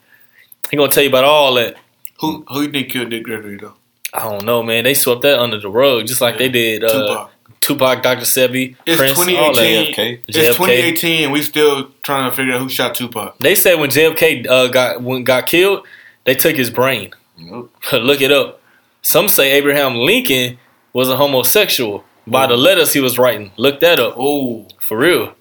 He 0.71 0.77
gonna 0.77 0.91
tell 0.91 1.03
you 1.03 1.09
about 1.09 1.23
all 1.25 1.53
that. 1.55 1.75
Who 2.21 2.45
who 2.49 2.61
you 2.63 2.69
think 2.71 2.89
killed 2.89 3.09
Dick 3.09 3.23
Gregory 3.23 3.57
though? 3.57 3.73
I 4.13 4.23
don't 4.29 4.45
know, 4.45 4.63
man. 4.63 4.85
They 4.85 4.93
swept 4.93 5.21
that 5.23 5.39
under 5.39 5.59
the 5.59 5.69
rug, 5.69 6.07
just 6.07 6.21
like 6.21 6.37
they 6.37 6.47
did 6.49 6.83
uh, 6.85 6.87
Tupac. 6.87 7.31
Tupac, 7.59 8.03
Dr. 8.03 8.21
Sebi, 8.25 8.75
It's 8.85 8.97
Prince, 8.97 9.17
all 9.17 9.25
that. 9.25 9.33
2018. 9.55 9.93
JFK. 9.95 10.19
It's 10.27 10.37
JFK. 10.37 10.53
2018, 10.55 11.23
and 11.23 11.33
we 11.33 11.41
still 11.41 11.89
trying 12.03 12.29
to 12.29 12.35
figure 12.35 12.53
out 12.53 12.61
who 12.61 12.69
shot 12.69 12.93
Tupac. 12.95 13.37
They 13.39 13.55
said 13.55 13.79
when 13.79 13.89
JFK 13.89 14.47
uh, 14.47 14.67
got 14.67 15.01
when 15.01 15.23
got 15.23 15.47
killed, 15.47 15.85
they 16.23 16.35
took 16.35 16.55
his 16.55 16.69
brain. 16.69 17.11
Nope. 17.37 17.73
Look 17.93 18.21
it 18.21 18.31
up. 18.31 18.61
Some 19.01 19.27
say 19.27 19.51
Abraham 19.53 19.95
Lincoln 19.95 20.57
was 20.93 21.09
a 21.09 21.17
homosexual 21.17 22.03
by 22.25 22.47
the 22.47 22.57
letters 22.57 22.93
he 22.93 22.99
was 22.99 23.19
writing. 23.19 23.51
Look 23.57 23.79
that 23.81 23.99
up 23.99 24.15
Oh, 24.17 24.67
for 24.81 24.97
real. 24.97 25.35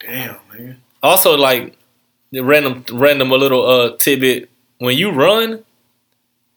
damn, 0.00 0.36
man. 0.52 0.80
Also, 1.02 1.36
like 1.36 1.76
the 2.30 2.40
random, 2.42 2.84
random, 2.92 3.32
a 3.32 3.36
little 3.36 3.66
uh 3.66 3.96
tidbit. 3.96 4.50
When 4.78 4.96
you 4.96 5.10
run, 5.10 5.64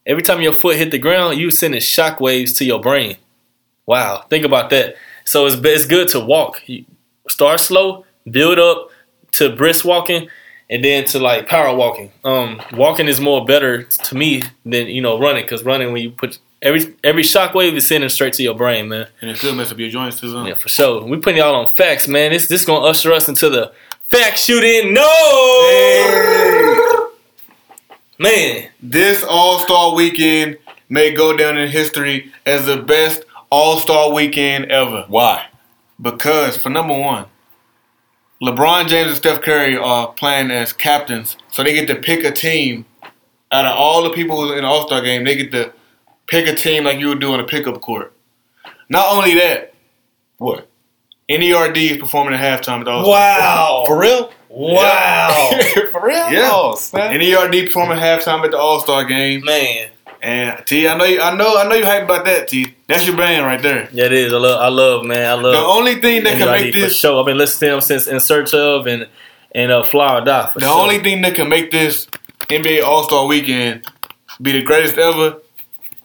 every 0.05 0.21
time 0.21 0.41
your 0.41 0.53
foot 0.53 0.75
hit 0.77 0.91
the 0.91 0.99
ground, 0.99 1.37
you 1.39 1.49
sending 1.49 1.79
shockwaves 1.81 2.55
to 2.57 2.65
your 2.65 2.79
brain. 2.79 3.17
Wow, 3.87 4.25
think 4.29 4.45
about 4.45 4.69
that. 4.69 4.95
So 5.25 5.45
it's 5.47 5.55
it's 5.55 5.85
good 5.85 6.07
to 6.09 6.19
walk. 6.19 6.61
You 6.67 6.85
start 7.27 7.59
slow, 7.59 8.05
build 8.29 8.59
up 8.59 8.89
to 9.33 9.55
brisk 9.55 9.85
walking, 9.85 10.29
and 10.71 10.83
then 10.83 11.03
to 11.03 11.19
like 11.19 11.47
power 11.47 11.75
walking. 11.75 12.11
Um, 12.23 12.61
walking 12.73 13.07
is 13.07 13.19
more 13.19 13.45
better 13.45 13.83
to 13.83 14.15
me 14.15 14.43
than 14.65 14.87
you 14.87 15.01
know 15.01 15.19
running 15.19 15.43
because 15.43 15.63
running 15.63 15.91
when 15.91 16.01
you 16.01 16.09
put 16.09 16.39
every 16.61 16.95
every 17.03 17.23
shockwave 17.23 17.73
is 17.73 17.85
sending 17.85 18.09
straight 18.09 18.33
to 18.33 18.43
your 18.43 18.55
brain, 18.55 18.87
man. 18.87 19.07
And 19.21 19.29
it 19.29 19.37
could 19.37 19.55
mess 19.55 19.71
up 19.71 19.77
your 19.77 19.89
joints 19.89 20.19
too. 20.19 20.31
Huh? 20.31 20.45
Yeah, 20.45 20.53
for 20.55 20.69
sure. 20.69 21.03
We 21.03 21.17
putting 21.17 21.37
y'all 21.37 21.55
on 21.55 21.69
facts, 21.75 22.07
man. 22.07 22.31
This 22.31 22.47
this 22.47 22.65
gonna 22.65 22.85
usher 22.85 23.11
us 23.11 23.27
into 23.27 23.49
the 23.49 23.73
fact 24.05 24.39
shooting. 24.39 24.93
No, 24.93 25.07
man. 28.17 28.69
This 28.81 29.23
All 29.23 29.59
Star 29.59 29.93
Weekend 29.93 30.57
may 30.87 31.11
go 31.11 31.35
down 31.35 31.57
in 31.57 31.69
history 31.69 32.31
as 32.45 32.65
the 32.65 32.77
best 32.77 33.25
All 33.49 33.77
Star 33.77 34.13
Weekend 34.13 34.71
ever. 34.71 35.03
Why? 35.09 35.47
Because 36.01 36.57
for 36.57 36.69
number 36.69 36.97
one, 36.97 37.25
LeBron 38.41 38.87
James 38.87 39.09
and 39.09 39.17
Steph 39.17 39.41
Curry 39.41 39.77
are 39.77 40.11
playing 40.13 40.49
as 40.51 40.73
captains, 40.73 41.37
so 41.51 41.63
they 41.63 41.73
get 41.73 41.87
to 41.87 41.95
pick 41.95 42.23
a 42.23 42.31
team. 42.31 42.85
Out 43.51 43.65
of 43.65 43.75
all 43.75 44.01
the 44.03 44.11
people 44.11 44.51
in 44.53 44.61
the 44.63 44.67
All 44.67 44.87
Star 44.87 45.01
game, 45.01 45.25
they 45.25 45.35
get 45.35 45.51
to 45.51 45.73
pick 46.27 46.47
a 46.47 46.55
team 46.55 46.85
like 46.85 46.99
you 46.99 47.09
would 47.09 47.19
do 47.19 47.33
on 47.33 47.39
a 47.39 47.43
pickup 47.45 47.81
court. 47.81 48.13
Not 48.89 49.11
only 49.13 49.35
that, 49.35 49.73
What? 50.37 50.67
NERD 51.29 51.77
is 51.91 51.97
performing 51.97 52.33
at 52.33 52.39
halftime 52.39 52.79
at 52.79 52.85
the 52.85 52.91
All 52.91 53.03
Star. 53.03 53.11
Wow. 53.13 53.83
For 53.87 53.99
real? 53.99 54.31
Wow. 54.49 55.49
For 55.91 56.05
real? 56.05 56.31
Yeah. 56.31 56.49
Oh. 56.51 56.75
NERD 56.93 57.67
performing 57.67 57.97
at 57.99 58.19
halftime 58.21 58.43
at 58.45 58.51
the 58.51 58.57
All 58.57 58.79
Star 58.79 59.03
game. 59.05 59.43
man. 59.45 59.89
And 60.21 60.63
T, 60.67 60.87
I 60.87 60.95
know 60.95 61.05
you, 61.05 61.19
I 61.19 61.35
know, 61.35 61.57
I 61.57 61.67
know 61.67 61.73
you 61.73 61.83
hyped 61.83 62.03
about 62.05 62.25
that. 62.25 62.47
T, 62.47 62.75
that's 62.87 63.07
your 63.07 63.17
band 63.17 63.43
right 63.43 63.61
there. 63.61 63.89
Yeah, 63.91 64.05
it 64.05 64.13
is. 64.13 64.31
I 64.31 64.37
love, 64.37 64.61
I 64.61 64.67
love, 64.67 65.05
man. 65.05 65.27
I 65.27 65.33
love. 65.33 65.53
The 65.53 65.59
only 65.59 65.95
thing 65.99 66.23
that 66.25 66.37
can 66.37 66.51
make 66.51 66.73
this, 66.73 66.95
show, 66.95 67.19
I've 67.19 67.25
been 67.25 67.39
listening 67.39 67.69
to 67.69 67.73
them 67.73 67.81
since 67.81 68.07
In 68.07 68.19
Search 68.19 68.53
of 68.53 68.85
and 68.85 69.07
and 69.53 69.71
uh, 69.71 69.83
Fly 69.83 70.19
or 70.19 70.23
Die. 70.23 70.51
The 70.53 70.61
sure. 70.61 70.81
only 70.81 70.99
thing 70.99 71.21
that 71.23 71.33
can 71.33 71.49
make 71.49 71.71
this 71.71 72.05
NBA 72.41 72.83
All 72.83 73.03
Star 73.03 73.25
Weekend 73.25 73.85
be 74.39 74.51
the 74.51 74.61
greatest 74.61 74.97
ever 74.97 75.37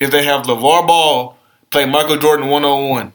is 0.00 0.10
they 0.10 0.24
have 0.24 0.46
LaVar 0.46 0.86
Ball 0.86 1.36
play 1.70 1.84
Michael 1.84 2.16
Jordan 2.16 2.48
one 2.48 2.64
on 2.64 2.88
one 2.88 3.12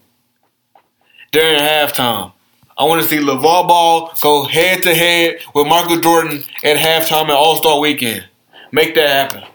during 1.31 1.59
halftime. 1.59 2.31
I 2.77 2.83
want 2.85 3.01
to 3.01 3.07
see 3.07 3.17
LaVar 3.17 3.67
Ball 3.67 4.13
go 4.21 4.43
head 4.45 4.83
to 4.83 4.93
head 4.93 5.39
with 5.55 5.67
Michael 5.67 5.99
Jordan 5.99 6.43
at 6.63 6.77
halftime 6.77 7.25
at 7.25 7.31
All 7.31 7.55
Star 7.55 7.79
Weekend. 7.79 8.25
Make 8.71 8.95
that 8.95 9.09
happen. 9.09 9.50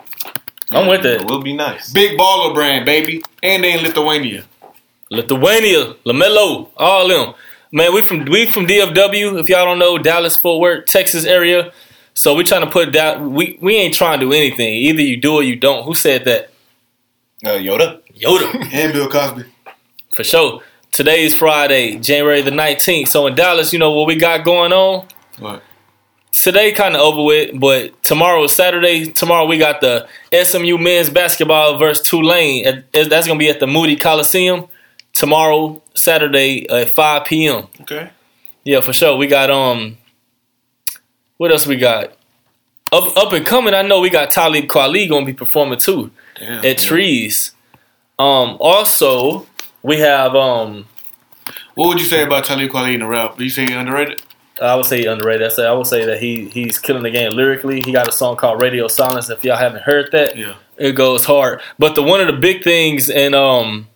I'm 0.70 0.88
with 0.88 1.02
that. 1.02 1.22
It 1.22 1.26
will 1.26 1.42
be 1.42 1.52
nice. 1.52 1.92
Big 1.92 2.18
baller 2.18 2.52
brand, 2.54 2.84
baby, 2.84 3.22
and 3.42 3.62
they 3.62 3.78
in 3.78 3.84
Lithuania. 3.84 4.44
Lithuania, 5.10 5.94
LaMelo, 6.04 6.68
all 6.76 7.08
them. 7.08 7.34
Man, 7.72 7.94
we 7.94 8.02
from 8.02 8.24
we 8.24 8.46
from 8.46 8.66
DFW. 8.66 9.40
If 9.40 9.48
y'all 9.48 9.64
don't 9.64 9.78
know, 9.78 9.98
Dallas, 9.98 10.36
Fort 10.36 10.60
Worth, 10.60 10.86
Texas 10.86 11.24
area. 11.24 11.72
So 12.14 12.34
we 12.34 12.44
trying 12.44 12.62
to 12.62 12.70
put 12.70 12.92
that. 12.94 13.20
We 13.20 13.58
we 13.60 13.76
ain't 13.76 13.94
trying 13.94 14.20
to 14.20 14.26
do 14.26 14.32
anything. 14.32 14.74
Either 14.74 15.02
you 15.02 15.16
do 15.20 15.34
or 15.34 15.42
you 15.42 15.56
don't. 15.56 15.84
Who 15.84 15.94
said 15.94 16.24
that? 16.24 16.50
Uh, 17.44 17.50
Yoda? 17.50 18.00
Yoda. 18.14 18.68
And 18.72 18.92
Bill 18.92 19.08
Cosby. 19.08 19.44
For 20.14 20.24
sure. 20.24 20.62
Today 20.90 21.24
is 21.24 21.34
Friday, 21.34 21.98
January 21.98 22.40
the 22.40 22.50
19th. 22.50 23.08
So 23.08 23.26
in 23.26 23.34
Dallas, 23.34 23.74
you 23.74 23.78
know 23.78 23.92
what 23.92 24.06
we 24.06 24.16
got 24.16 24.44
going 24.44 24.72
on? 24.72 25.06
What? 25.38 25.62
Today 26.32 26.70
kind 26.72 26.94
of 26.94 27.00
over 27.00 27.22
with, 27.22 27.58
but 27.58 28.02
tomorrow 28.02 28.44
is 28.44 28.52
Saturday. 28.52 29.06
Tomorrow 29.06 29.46
we 29.46 29.58
got 29.58 29.80
the 29.80 30.06
SMU 30.32 30.76
men's 30.78 31.08
basketball 31.10 31.78
versus 31.78 32.06
Tulane. 32.06 32.66
At- 32.66 32.92
That's 32.92 33.26
going 33.26 33.38
to 33.38 33.42
be 33.42 33.48
at 33.48 33.58
the 33.58 33.66
Moody 33.66 33.96
Coliseum. 33.96 34.68
Tomorrow, 35.12 35.82
Saturday 35.94 36.68
at 36.68 36.94
5 36.94 37.24
p.m. 37.24 37.68
Okay. 37.80 38.10
Yeah, 38.64 38.80
for 38.82 38.92
sure. 38.92 39.16
We 39.16 39.26
got 39.28 39.50
um 39.50 39.96
what 41.38 41.50
else 41.52 41.66
we 41.66 41.76
got? 41.76 42.12
Up 42.92 43.16
up 43.16 43.32
and 43.32 43.46
coming, 43.46 43.72
I 43.74 43.80
know 43.82 44.00
we 44.00 44.10
got 44.10 44.30
Talib 44.30 44.66
Kweli 44.66 45.08
gonna 45.08 45.24
be 45.24 45.32
performing 45.32 45.78
too 45.78 46.10
Damn. 46.38 46.64
at 46.64 46.78
Trees. 46.78 47.52
Um 48.18 48.58
also 48.60 49.46
we 49.82 50.00
have 50.00 50.34
um 50.36 50.86
What 51.74 51.88
would 51.88 51.98
you 52.00 52.06
say 52.06 52.22
about 52.22 52.44
Talib 52.44 52.70
Kweli 52.70 52.92
in 52.94 53.00
the 53.00 53.06
rap? 53.06 53.38
Do 53.38 53.44
you 53.44 53.50
say 53.50 53.64
underrated? 53.72 54.20
I 54.60 54.74
would 54.74 54.86
say 54.86 55.04
underrated. 55.04 55.46
I 55.46 55.48
say 55.50 55.66
I 55.66 55.72
would 55.72 55.86
say 55.86 56.04
that 56.06 56.18
he 56.20 56.48
he's 56.48 56.78
killing 56.78 57.02
the 57.02 57.10
game 57.10 57.30
lyrically. 57.32 57.80
He 57.84 57.92
got 57.92 58.08
a 58.08 58.12
song 58.12 58.36
called 58.36 58.62
Radio 58.62 58.88
Silence. 58.88 59.28
If 59.28 59.44
y'all 59.44 59.56
haven't 59.56 59.82
heard 59.82 60.10
that, 60.12 60.36
Yeah. 60.36 60.54
it 60.78 60.92
goes 60.92 61.24
hard. 61.24 61.60
But 61.78 61.94
the 61.94 62.02
one 62.02 62.20
of 62.20 62.26
the 62.26 62.32
big 62.40 62.62
things 62.64 63.10
and 63.10 63.34
um 63.34 63.88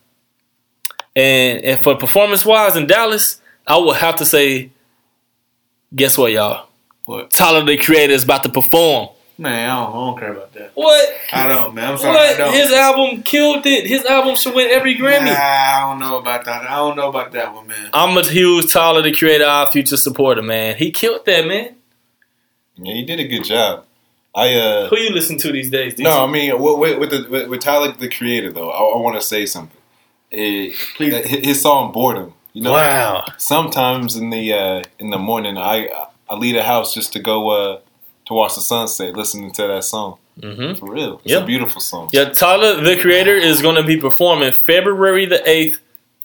and 1.17 1.65
and 1.65 1.83
for 1.83 1.97
performance 1.97 2.45
wise 2.45 2.77
in 2.77 2.87
Dallas, 2.87 3.41
I 3.67 3.79
would 3.79 3.97
have 3.97 4.17
to 4.17 4.27
say, 4.27 4.71
guess 5.95 6.19
what, 6.19 6.33
y'all? 6.33 6.69
What? 7.07 7.31
Tyler 7.31 7.65
the 7.65 7.77
Creator 7.77 8.13
is 8.13 8.25
about 8.25 8.43
to 8.43 8.49
perform. 8.49 9.09
Man, 9.41 9.71
I 9.71 9.75
don't, 9.75 9.89
I 9.89 9.93
don't 9.95 10.19
care 10.19 10.33
about 10.33 10.53
that. 10.53 10.71
What? 10.75 11.09
I 11.33 11.49
don't, 11.49 11.75
man. 11.75 11.93
I'm 11.93 11.97
sorry. 11.99 12.11
I 12.19 12.31
What? 12.33 12.37
don't. 12.39 12.53
His 12.55 12.73
album 12.73 13.23
killed 13.23 13.65
it. 13.65 13.87
His 13.87 14.05
album 14.05 14.37
should 14.37 14.55
win 14.55 14.69
every 14.71 14.95
Grammy. 14.97 15.25
Nah, 15.25 15.33
I 15.41 15.81
don't 15.89 15.99
know 15.99 16.19
about 16.19 16.45
that. 16.45 16.63
I 16.71 16.77
don't 16.77 16.95
know 16.95 17.09
about 17.09 17.33
that 17.33 17.55
one, 17.55 17.67
man. 17.67 17.89
I'm 17.95 18.19
a 18.19 18.23
huge 18.23 18.71
Tyler 18.71 19.01
the 19.01 19.13
Creator, 19.13 19.47
Odd 19.47 19.73
Future 19.73 19.97
supporter, 19.97 20.43
man. 20.43 20.77
He 20.77 20.91
killed 20.91 21.25
that, 21.25 21.47
man. 21.47 21.75
Yeah, 22.77 22.95
he 22.95 23.03
did 23.05 23.19
a 23.19 23.27
good 23.27 23.45
job. 23.45 23.87
I 24.35 24.55
uh 24.55 24.89
Who 24.91 24.99
you 24.99 25.11
listen 25.11 25.39
to 25.39 25.51
these 25.53 25.71
days? 25.71 25.99
no, 25.99 26.25
I 26.25 26.31
mean 26.31 26.61
with, 26.61 26.79
with, 26.79 26.99
with 26.99 27.11
the 27.11 27.29
with, 27.31 27.49
with 27.49 27.61
Tyler 27.61 27.93
the 27.93 28.09
Creator 28.11 28.53
though, 28.53 28.71
I, 28.71 28.79
I 28.79 28.97
want 29.01 29.17
to 29.19 29.27
say 29.27 29.45
something. 29.47 29.77
It, 30.31 30.77
Please. 30.97 31.15
his 31.27 31.45
his 31.47 31.63
song 31.63 31.93
"Boredom." 31.93 32.35
You 32.53 32.63
know, 32.63 32.73
wow. 32.73 33.25
sometimes 33.39 34.17
in 34.17 34.31
the 34.31 34.53
uh, 34.53 34.83
in 34.99 35.11
the 35.11 35.19
morning, 35.19 35.57
I 35.59 35.89
I 36.29 36.35
leave 36.37 36.55
the 36.57 36.63
house 36.63 36.93
just 36.95 37.13
to 37.15 37.19
go 37.21 37.49
uh, 37.49 37.81
to 38.31 38.35
watch 38.35 38.55
the 38.55 38.61
sunset, 38.61 39.17
listening 39.17 39.51
to 39.51 39.67
that 39.67 39.83
song. 39.85 40.17
hmm 40.41 40.75
For 40.75 40.89
real, 40.93 41.21
it's 41.25 41.33
Yeah. 41.33 41.43
a 41.43 41.45
beautiful 41.47 41.81
song. 41.81 42.09
Yeah, 42.13 42.27
Tyler 42.31 42.81
the 42.81 42.97
Creator 42.97 43.35
is 43.35 43.61
going 43.61 43.75
to 43.77 43.83
be 43.83 43.97
performing 43.97 44.53
February 44.53 45.27
the 45.27 45.39
8th, 45.45 45.79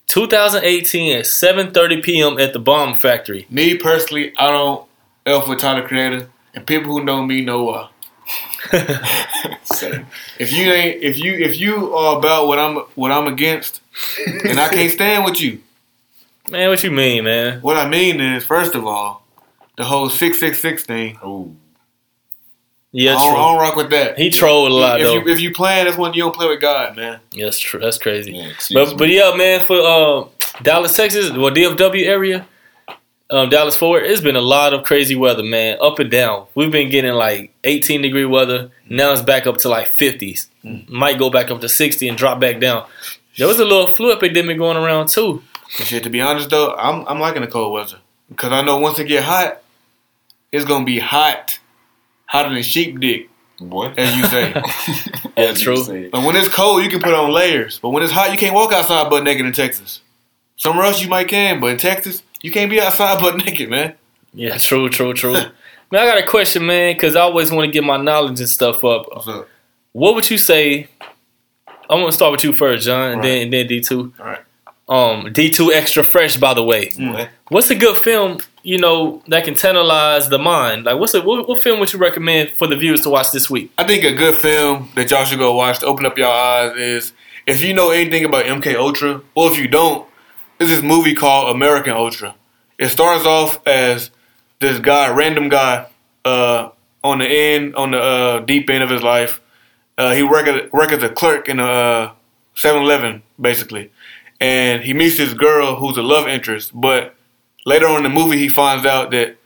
2018 0.07 1.17
at 1.17 1.25
7:30 1.25 2.03
p.m. 2.03 2.39
at 2.39 2.53
the 2.53 2.59
Bomb 2.59 2.93
Factory. 2.93 3.47
Me 3.49 3.75
personally, 3.75 4.33
I 4.37 4.51
don't 4.51 4.85
F 5.25 5.47
with 5.47 5.57
Tyler 5.59 5.85
Creator, 5.87 6.29
and 6.53 6.65
people 6.67 6.91
who 6.91 7.03
know 7.03 7.23
me 7.23 7.41
know 7.41 7.63
why. 7.63 7.89
If 10.39 10.51
you 10.53 10.71
ain't, 10.71 11.01
if 11.03 11.17
you, 11.17 11.33
if 11.33 11.59
you 11.59 11.95
are 11.95 12.17
about 12.17 12.47
what 12.47 12.59
I'm, 12.59 12.75
what 12.95 13.11
I'm 13.11 13.27
against, 13.27 13.81
and 14.43 14.59
I 14.59 14.67
can't 14.69 14.91
stand 14.91 15.25
with 15.25 15.39
you. 15.41 15.61
man, 16.49 16.69
what 16.69 16.83
you 16.83 16.91
mean, 16.91 17.23
man? 17.23 17.61
What 17.61 17.77
I 17.77 17.87
mean 17.89 18.19
is, 18.21 18.43
first 18.45 18.75
of 18.75 18.85
all, 18.85 19.23
the 19.77 19.83
whole 19.85 20.09
six 20.09 20.39
six 20.39 20.59
six 20.59 20.83
thing. 20.83 21.17
Ooh. 21.25 21.55
Yeah, 22.97 23.17
I, 23.17 23.27
don't, 23.27 23.33
I 23.35 23.47
don't 23.51 23.57
rock 23.59 23.75
with 23.75 23.89
that. 23.89 24.17
He 24.17 24.29
trolled 24.29 24.71
a 24.71 24.73
lot 24.73 25.01
if 25.01 25.07
though. 25.07 25.13
you 25.15 25.27
if 25.27 25.41
you 25.41 25.51
playing, 25.51 25.83
that's 25.85 25.97
when 25.97 26.13
you 26.13 26.21
don't 26.23 26.33
play 26.35 26.47
with 26.47 26.61
God, 26.61 26.95
man. 26.95 27.19
yeah, 27.31 27.43
that's 27.45 27.59
true. 27.59 27.79
That's 27.81 27.97
crazy. 27.97 28.31
Yeah, 28.31 28.51
But 28.73 28.89
me. 28.91 28.95
but 28.95 29.09
yeah, 29.09 29.33
man, 29.35 29.65
for 29.65 29.79
uh, 29.81 30.27
Dallas, 30.63 30.95
Texas, 30.95 31.31
well 31.31 31.51
DFW 31.51 32.05
area, 32.05 32.47
um, 33.29 33.49
Dallas 33.49 33.75
Fort, 33.75 34.03
it's 34.03 34.21
been 34.21 34.37
a 34.37 34.41
lot 34.41 34.73
of 34.73 34.85
crazy 34.85 35.15
weather, 35.15 35.43
man, 35.43 35.77
up 35.81 35.99
and 35.99 36.09
down. 36.09 36.45
We've 36.55 36.71
been 36.71 36.89
getting 36.89 37.13
like 37.13 37.53
18 37.65 38.01
degree 38.01 38.23
weather. 38.25 38.71
Now 38.87 39.11
it's 39.11 39.21
back 39.21 39.45
up 39.45 39.57
to 39.57 39.69
like 39.69 39.97
50s. 39.97 40.47
Might 40.87 41.19
go 41.19 41.29
back 41.29 41.51
up 41.51 41.59
to 41.61 41.67
60 41.69 42.07
and 42.07 42.17
drop 42.17 42.39
back 42.39 42.59
down. 42.61 42.87
There 43.37 43.47
was 43.47 43.59
a 43.59 43.65
little 43.65 43.93
flu 43.93 44.13
epidemic 44.13 44.57
going 44.57 44.77
around 44.77 45.09
too. 45.09 45.43
Shit, 45.67 46.03
to 46.03 46.09
be 46.09 46.21
honest 46.21 46.49
though, 46.49 46.73
I'm 46.75 47.05
I'm 47.07 47.19
liking 47.19 47.41
the 47.41 47.47
cold 47.47 47.73
weather 47.73 47.97
because 48.29 48.53
I 48.53 48.61
know 48.61 48.77
once 48.77 48.99
it 48.99 49.05
get 49.09 49.23
hot, 49.25 49.61
it's 50.53 50.63
gonna 50.63 50.85
be 50.85 50.99
hot, 50.99 51.59
hotter 52.25 52.53
than 52.53 52.63
sheep 52.63 52.99
dick, 52.99 53.29
what? 53.59 53.97
as 53.97 54.15
you 54.15 54.23
say. 54.25 54.53
Yeah, 55.37 55.43
As 55.47 55.59
you 55.59 55.75
true. 55.75 55.83
say. 55.83 56.07
but 56.07 56.23
when 56.23 56.37
it's 56.37 56.47
cold, 56.47 56.81
you 56.81 56.89
can 56.89 57.01
put 57.01 57.13
on 57.13 57.29
layers. 57.29 57.77
But 57.79 57.89
when 57.89 58.03
it's 58.03 58.11
hot, 58.13 58.31
you 58.31 58.37
can't 58.37 58.55
walk 58.55 58.71
outside 58.71 59.09
butt 59.09 59.23
naked 59.25 59.45
in 59.45 59.51
Texas. 59.51 59.99
Somewhere 60.55 60.85
else 60.85 61.01
you 61.03 61.09
might 61.09 61.27
can, 61.27 61.59
but 61.59 61.67
in 61.71 61.77
Texas, 61.77 62.23
you 62.41 62.51
can't 62.51 62.69
be 62.71 62.79
outside 62.79 63.19
butt 63.21 63.35
naked, 63.37 63.69
man. 63.69 63.95
Yeah, 64.33 64.57
true, 64.57 64.87
true, 64.87 65.13
true. 65.13 65.33
man, 65.33 65.51
I 65.91 66.05
got 66.05 66.17
a 66.17 66.25
question, 66.25 66.65
man, 66.65 66.93
because 66.95 67.17
I 67.17 67.21
always 67.21 67.51
want 67.51 67.65
to 67.65 67.71
get 67.71 67.83
my 67.83 67.97
knowledge 67.97 68.39
and 68.39 68.47
stuff 68.47 68.85
up. 68.85 69.07
What's 69.11 69.27
up? 69.27 69.49
What 69.91 70.15
would 70.15 70.29
you 70.29 70.37
say? 70.37 70.87
I'm 71.89 71.99
gonna 71.99 72.11
start 72.13 72.31
with 72.31 72.43
you 72.45 72.53
first, 72.53 72.85
John, 72.85 73.11
and 73.11 73.23
then 73.23 73.41
and 73.43 73.53
then 73.53 73.67
D 73.67 73.81
two. 73.81 74.13
All 74.19 74.25
right. 74.25 74.41
Um, 74.87 75.33
D 75.33 75.49
two 75.49 75.71
extra 75.73 76.03
fresh, 76.05 76.37
by 76.37 76.53
the 76.53 76.63
way. 76.63 76.91
What? 76.97 77.29
What's 77.49 77.69
a 77.71 77.75
good 77.75 77.97
film, 77.97 78.39
you 78.65 78.79
know, 78.79 79.21
that 79.27 79.45
can 79.45 79.53
tantalize 79.53 80.27
the 80.27 80.39
mind? 80.39 80.85
Like, 80.85 80.97
what's 80.97 81.13
a 81.13 81.21
what, 81.21 81.47
what 81.47 81.61
film 81.61 81.79
would 81.79 81.93
you 81.93 81.99
recommend 81.99 82.49
for 82.51 82.65
the 82.65 82.75
viewers 82.75 83.01
to 83.01 83.09
watch 83.11 83.31
this 83.31 83.47
week? 83.47 83.71
I 83.77 83.85
think 83.85 84.03
a 84.03 84.11
good 84.11 84.37
film 84.37 84.89
that 84.95 85.11
y'all 85.11 85.23
should 85.23 85.37
go 85.37 85.55
watch 85.55 85.79
to 85.79 85.85
open 85.85 86.05
up 86.05 86.17
your 86.17 86.31
eyes 86.31 86.75
is 86.75 87.13
if 87.45 87.61
you 87.61 87.75
know 87.75 87.91
anything 87.91 88.25
about 88.25 88.45
MK 88.45 88.75
Ultra, 88.75 89.21
or 89.35 89.51
if 89.51 89.59
you 89.59 89.67
don't, 89.67 90.07
there's 90.57 90.71
this 90.71 90.81
movie 90.81 91.13
called 91.13 91.55
American 91.55 91.93
Ultra. 91.93 92.33
It 92.79 92.89
starts 92.89 93.25
off 93.25 93.65
as 93.67 94.09
this 94.59 94.79
guy, 94.79 95.09
random 95.09 95.47
guy, 95.47 95.85
uh, 96.25 96.69
on 97.03 97.19
the 97.19 97.27
end, 97.27 97.75
on 97.75 97.91
the 97.91 97.99
uh, 97.99 98.39
deep 98.39 98.67
end 98.71 98.83
of 98.83 98.89
his 98.89 99.03
life. 99.03 99.41
Uh, 99.95 100.13
he 100.13 100.23
work 100.23 100.47
at 100.47 100.73
work 100.73 100.91
as 100.91 101.03
a 101.03 101.09
clerk 101.09 101.47
in 101.47 101.59
a 101.59 101.65
uh, 101.65 102.11
7-Eleven, 102.55 103.21
basically, 103.39 103.91
and 104.39 104.81
he 104.81 104.93
meets 104.95 105.17
this 105.17 105.33
girl 105.33 105.75
who's 105.75 105.97
a 105.97 106.01
love 106.01 106.27
interest. 106.27 106.71
But 106.73 107.15
later 107.65 107.87
on 107.87 107.97
in 107.97 108.03
the 108.03 108.09
movie, 108.09 108.37
he 108.37 108.47
finds 108.47 108.85
out 108.85 109.11
that 109.11 109.37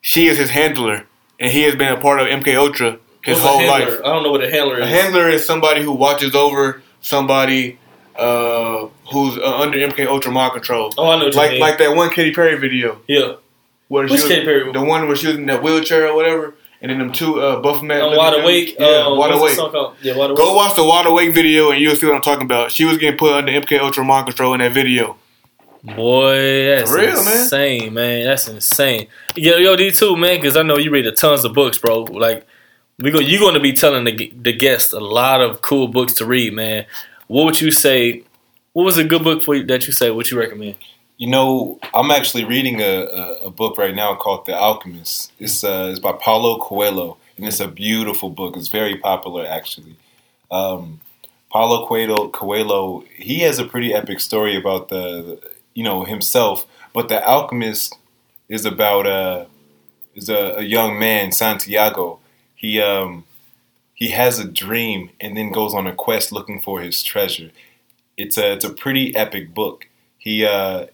she 0.00 0.26
is 0.26 0.38
his 0.38 0.50
handler, 0.50 1.06
and 1.38 1.52
he 1.52 1.62
has 1.62 1.74
been 1.74 1.92
a 1.92 2.00
part 2.00 2.20
of 2.20 2.26
MK 2.28 2.56
Ultra 2.56 2.98
his 3.22 3.38
What's 3.40 3.48
whole 3.48 3.66
life. 3.66 4.00
I 4.04 4.08
don't 4.08 4.22
know 4.22 4.30
what 4.30 4.44
a 4.44 4.50
handler 4.50 4.76
is. 4.78 4.84
A 4.84 4.86
handler 4.86 5.28
is 5.30 5.46
somebody 5.46 5.82
who 5.82 5.92
watches 5.92 6.34
over 6.34 6.82
somebody 7.00 7.78
uh, 8.16 8.86
who's 9.10 9.38
uh, 9.38 9.58
under 9.60 9.78
MK 9.78 10.06
Ultra 10.06 10.30
mind 10.30 10.52
control. 10.52 10.92
oh, 10.98 11.10
I 11.10 11.18
know 11.18 11.26
like 11.28 11.52
mean. 11.52 11.60
like 11.60 11.78
that 11.78 11.96
one 11.96 12.10
Katy 12.10 12.32
Perry 12.32 12.58
video 12.58 13.00
yeah, 13.08 13.36
where 13.88 14.06
Which 14.06 14.22
Katy 14.22 14.44
Perry? 14.44 14.72
the 14.72 14.82
one 14.82 15.06
where 15.06 15.16
she 15.16 15.26
was 15.28 15.36
in 15.36 15.46
that 15.46 15.62
wheelchair 15.62 16.08
or 16.08 16.14
whatever, 16.14 16.54
and 16.82 16.90
then 16.90 16.98
them 16.98 17.12
two 17.12 17.40
uh, 17.40 17.60
buff 17.60 17.82
men. 17.82 18.02
um, 18.02 18.16
Wide 18.16 18.40
Awake. 18.40 18.76
Yeah, 18.78 19.06
um, 19.06 19.18
Wide 19.18 19.32
Awake. 19.32 19.56
Yeah, 20.02 20.16
Wide 20.16 20.30
Awake. 20.30 20.36
Go 20.36 20.54
watch 20.54 20.76
the 20.76 20.84
Wide 20.84 21.06
Awake 21.06 21.34
video 21.34 21.70
and 21.70 21.80
you'll 21.80 21.96
see 21.96 22.06
what 22.06 22.14
I'm 22.14 22.22
talking 22.22 22.44
about. 22.44 22.70
She 22.70 22.84
was 22.84 22.98
getting 22.98 23.18
put 23.18 23.32
under 23.32 23.50
MK 23.52 23.80
Ultra 23.80 24.04
mind 24.04 24.26
control 24.26 24.52
in 24.52 24.60
that 24.60 24.72
video. 24.72 25.16
Boy, 25.84 26.64
that's 26.64 26.90
real, 26.90 27.22
man. 27.22 27.40
insane, 27.40 27.92
man. 27.92 28.24
That's 28.24 28.48
insane. 28.48 29.08
Yo, 29.36 29.58
yo, 29.58 29.76
D 29.76 29.90
two, 29.90 30.16
man, 30.16 30.40
because 30.40 30.56
I 30.56 30.62
know 30.62 30.78
you 30.78 30.90
read 30.90 31.06
a 31.06 31.12
tons 31.12 31.44
of 31.44 31.52
books, 31.52 31.76
bro. 31.76 32.04
Like, 32.04 32.46
we 32.98 33.10
go, 33.10 33.20
you're 33.20 33.40
going 33.40 33.52
to 33.52 33.60
be 33.60 33.74
telling 33.74 34.04
the 34.04 34.32
the 34.34 34.54
guests 34.54 34.94
a 34.94 35.00
lot 35.00 35.42
of 35.42 35.60
cool 35.60 35.88
books 35.88 36.14
to 36.14 36.24
read, 36.24 36.54
man. 36.54 36.86
What 37.26 37.44
would 37.44 37.60
you 37.60 37.70
say? 37.70 38.22
What 38.72 38.84
was 38.84 38.96
a 38.96 39.04
good 39.04 39.22
book 39.22 39.42
for 39.42 39.54
you 39.54 39.64
that 39.66 39.86
you 39.86 39.92
say? 39.92 40.10
What 40.10 40.30
you 40.30 40.38
recommend? 40.38 40.76
You 41.18 41.28
know, 41.28 41.78
I'm 41.92 42.10
actually 42.10 42.44
reading 42.44 42.80
a, 42.80 43.04
a, 43.04 43.34
a 43.44 43.50
book 43.50 43.76
right 43.76 43.94
now 43.94 44.14
called 44.14 44.46
The 44.46 44.54
Alchemist. 44.56 45.32
It's 45.38 45.62
uh, 45.62 45.90
it's 45.90 46.00
by 46.00 46.12
Paulo 46.12 46.58
Coelho, 46.60 47.18
and 47.36 47.46
it's 47.46 47.60
a 47.60 47.68
beautiful 47.68 48.30
book. 48.30 48.56
It's 48.56 48.68
very 48.68 48.96
popular, 48.96 49.46
actually. 49.46 49.96
Um, 50.50 51.00
Paulo 51.52 51.86
Coelho, 51.86 52.30
Coelho, 52.30 53.04
he 53.14 53.40
has 53.40 53.58
a 53.58 53.64
pretty 53.64 53.92
epic 53.92 54.18
story 54.20 54.56
about 54.56 54.88
the 54.88 55.38
you 55.74 55.82
know 55.84 56.04
himself. 56.04 56.66
But 56.92 57.08
The 57.08 57.22
Alchemist 57.26 57.96
is 58.48 58.64
about 58.64 59.06
uh, 59.06 59.46
is 60.14 60.28
a, 60.28 60.56
a 60.58 60.62
young 60.62 60.98
man, 60.98 61.32
Santiago. 61.32 62.20
He 62.54 62.80
um, 62.80 63.24
he 63.94 64.08
has 64.08 64.38
a 64.38 64.44
dream 64.44 65.10
and 65.20 65.36
then 65.36 65.50
goes 65.50 65.74
on 65.74 65.86
a 65.86 65.94
quest 65.94 66.32
looking 66.32 66.60
for 66.60 66.80
his 66.80 67.02
treasure. 67.02 67.50
It's 68.16 68.38
a 68.38 68.52
it's 68.52 68.64
a 68.64 68.70
pretty 68.72 69.14
epic 69.16 69.54
book. 69.54 69.88
He 70.18 70.44
uh, 70.44 70.86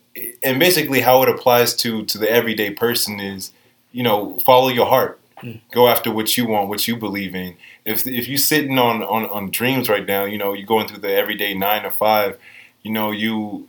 and 0.43 0.59
basically 0.59 1.01
how 1.01 1.23
it 1.23 1.29
applies 1.29 1.75
to 1.77 2.05
to 2.07 2.19
the 2.19 2.31
everyday 2.31 2.71
person 2.71 3.21
is, 3.21 3.53
you 3.93 4.03
know, 4.03 4.39
follow 4.39 4.69
your 4.69 4.87
heart. 4.87 5.19
Go 5.73 5.89
after 5.89 6.11
what 6.11 6.37
you 6.37 6.47
want, 6.47 6.69
what 6.69 6.87
you 6.87 6.97
believe 6.97 7.35
in. 7.35 7.57
If 7.87 8.07
if 8.07 8.29
you're 8.29 8.37
sitting 8.39 8.79
on, 8.79 9.03
on 9.03 9.25
on 9.27 9.51
dreams 9.51 9.89
right 9.89 10.07
now, 10.07 10.25
you 10.25 10.37
know, 10.37 10.53
you're 10.53 10.67
going 10.67 10.87
through 10.87 10.99
the 10.99 11.15
everyday 11.15 11.55
nine 11.55 11.85
to 11.85 11.91
five, 11.91 12.39
you 12.83 12.93
know, 12.93 13.11
you 13.11 13.67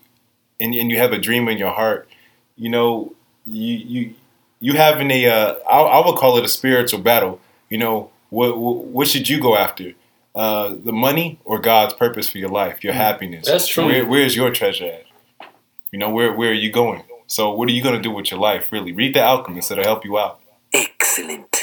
and, 0.61 0.73
and 0.75 0.91
you 0.91 0.97
have 0.97 1.11
a 1.11 1.17
dream 1.17 1.47
in 1.47 1.57
your 1.57 1.71
heart, 1.71 2.07
you 2.55 2.69
know, 2.69 3.13
you 3.45 3.75
you 3.75 4.13
you 4.59 4.73
having 4.73 5.09
a 5.11 5.25
uh, 5.27 5.55
I, 5.69 5.81
I 5.81 6.05
would 6.05 6.17
call 6.17 6.37
it 6.37 6.45
a 6.45 6.47
spiritual 6.47 7.01
battle. 7.01 7.41
You 7.69 7.79
know, 7.79 8.11
what 8.29 8.57
what, 8.57 8.85
what 8.85 9.07
should 9.07 9.27
you 9.27 9.41
go 9.41 9.57
after? 9.57 9.93
Uh, 10.33 10.75
the 10.81 10.93
money 10.93 11.39
or 11.43 11.59
God's 11.59 11.93
purpose 11.93 12.29
for 12.29 12.37
your 12.37 12.49
life, 12.49 12.85
your 12.85 12.93
happiness. 12.93 13.47
That's 13.47 13.67
true. 13.67 13.85
Where, 13.85 14.05
where's 14.05 14.33
your 14.33 14.49
treasure 14.49 14.85
at? 14.85 15.49
You 15.91 15.99
know, 15.99 16.09
where 16.09 16.31
where 16.31 16.51
are 16.51 16.61
you 16.65 16.71
going? 16.71 17.03
So, 17.27 17.51
what 17.53 17.67
are 17.67 17.71
you 17.71 17.83
going 17.83 17.95
to 17.95 18.01
do 18.01 18.11
with 18.11 18.31
your 18.31 18.39
life? 18.39 18.71
Really, 18.71 18.93
read 18.93 19.15
The 19.15 19.23
Alchemist. 19.23 19.71
It'll 19.71 19.83
help 19.83 20.05
you 20.05 20.17
out. 20.17 20.39
Excellent. 20.73 21.57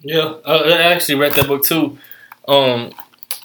Yeah, 0.00 0.34
I, 0.46 0.54
I 0.54 0.82
actually 0.92 1.16
read 1.16 1.32
that 1.34 1.46
book 1.46 1.64
too. 1.64 1.98
Um, 2.46 2.92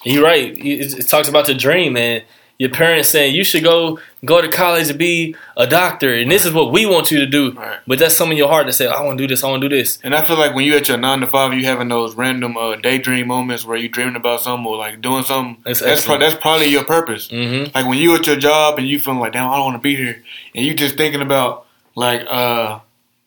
you're 0.04 0.24
right. 0.24 0.58
It, 0.58 1.00
it 1.00 1.08
talks 1.08 1.28
about 1.28 1.46
the 1.46 1.54
dream, 1.54 1.94
man. 1.94 2.22
Your 2.60 2.70
parents 2.70 3.08
saying 3.08 3.36
you 3.36 3.46
should 3.46 3.64
go 3.64 4.00
go 4.26 4.42
to 4.42 4.50
college 4.50 4.90
and 4.90 5.00
be 5.00 5.34
a 5.56 5.66
doctor, 5.66 6.14
and 6.14 6.30
this 6.30 6.46
is 6.46 6.52
what 6.52 6.74
we 6.74 6.86
want 6.86 7.10
you 7.10 7.20
to 7.20 7.26
do. 7.26 7.54
Right. 7.54 7.80
But 7.88 8.00
that's 8.00 8.18
some 8.18 8.32
in 8.32 8.38
your 8.38 8.50
heart 8.50 8.66
that 8.66 8.74
say, 8.74 8.86
I 8.86 9.02
want 9.02 9.18
to 9.18 9.24
do 9.24 9.34
this. 9.34 9.46
I 9.46 9.50
want 9.50 9.62
to 9.62 9.70
do 9.70 9.78
this. 9.78 9.98
And 10.04 10.14
I 10.14 10.26
feel 10.26 10.38
like 10.38 10.54
when 10.54 10.66
you 10.66 10.76
at 10.76 10.90
your 10.90 10.98
nine 10.98 11.22
to 11.22 11.28
five, 11.28 11.54
you 11.54 11.64
having 11.64 11.88
those 11.88 12.16
random 12.16 12.58
uh, 12.58 12.76
daydream 12.76 13.28
moments 13.28 13.64
where 13.64 13.78
you 13.78 13.88
dreaming 13.88 14.18
about 14.18 14.42
something 14.42 14.68
or 14.68 14.76
like 14.76 15.00
doing 15.00 15.24
something. 15.24 15.64
That's 15.64 15.80
That's 15.80 16.06
pro- 16.06 16.20
that's 16.20 16.36
probably 16.36 16.66
your 16.66 16.84
purpose. 16.84 17.30
Mm-hmm. 17.30 17.72
Like 17.74 17.88
when 17.88 17.98
you 17.98 18.14
at 18.16 18.28
your 18.28 18.36
job 18.36 18.78
and 18.78 18.86
you 18.86 19.00
feeling 19.00 19.22
like, 19.22 19.32
damn, 19.32 19.50
I 19.50 19.56
don't 19.56 19.66
want 19.66 19.76
to 19.76 19.82
be 19.82 19.96
here, 19.96 20.22
and 20.54 20.66
you 20.66 20.74
just 20.74 20.98
thinking 20.98 21.22
about 21.22 21.66
like 21.96 22.24
uh, 22.28 22.80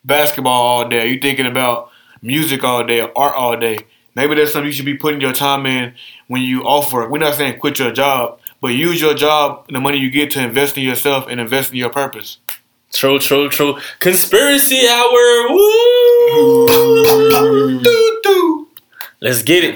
basketball 0.05 0.61
all 0.61 0.87
day. 0.87 1.07
You 1.07 1.19
thinking 1.19 1.47
about 1.47 1.89
music 2.21 2.63
all 2.63 2.85
day, 2.85 3.01
or 3.01 3.17
art 3.17 3.35
all 3.35 3.57
day. 3.57 3.79
Maybe 4.15 4.35
that's 4.35 4.53
something 4.53 4.67
you 4.67 4.73
should 4.73 4.85
be 4.85 4.95
putting 4.95 5.21
your 5.21 5.33
time 5.33 5.65
in 5.65 5.95
when 6.27 6.43
you 6.43 6.65
off 6.65 6.93
work. 6.93 7.09
We're 7.09 7.17
not 7.17 7.33
saying 7.33 7.59
quit 7.59 7.79
your 7.79 7.91
job, 7.91 8.37
but 8.63 8.69
use 8.69 9.01
your 9.01 9.13
job, 9.13 9.65
and 9.67 9.75
the 9.75 9.81
money 9.81 9.97
you 9.97 10.09
get 10.09 10.31
to 10.31 10.41
invest 10.41 10.77
in 10.77 10.85
yourself 10.85 11.27
and 11.27 11.41
invest 11.41 11.71
in 11.71 11.75
your 11.75 11.89
purpose. 11.89 12.37
True, 12.93 13.19
true, 13.19 13.49
true. 13.49 13.77
Conspiracy 13.99 14.87
hour. 14.87 15.49
Woo! 15.49 16.67
Let's 19.19 19.43
get 19.43 19.65
it. 19.65 19.75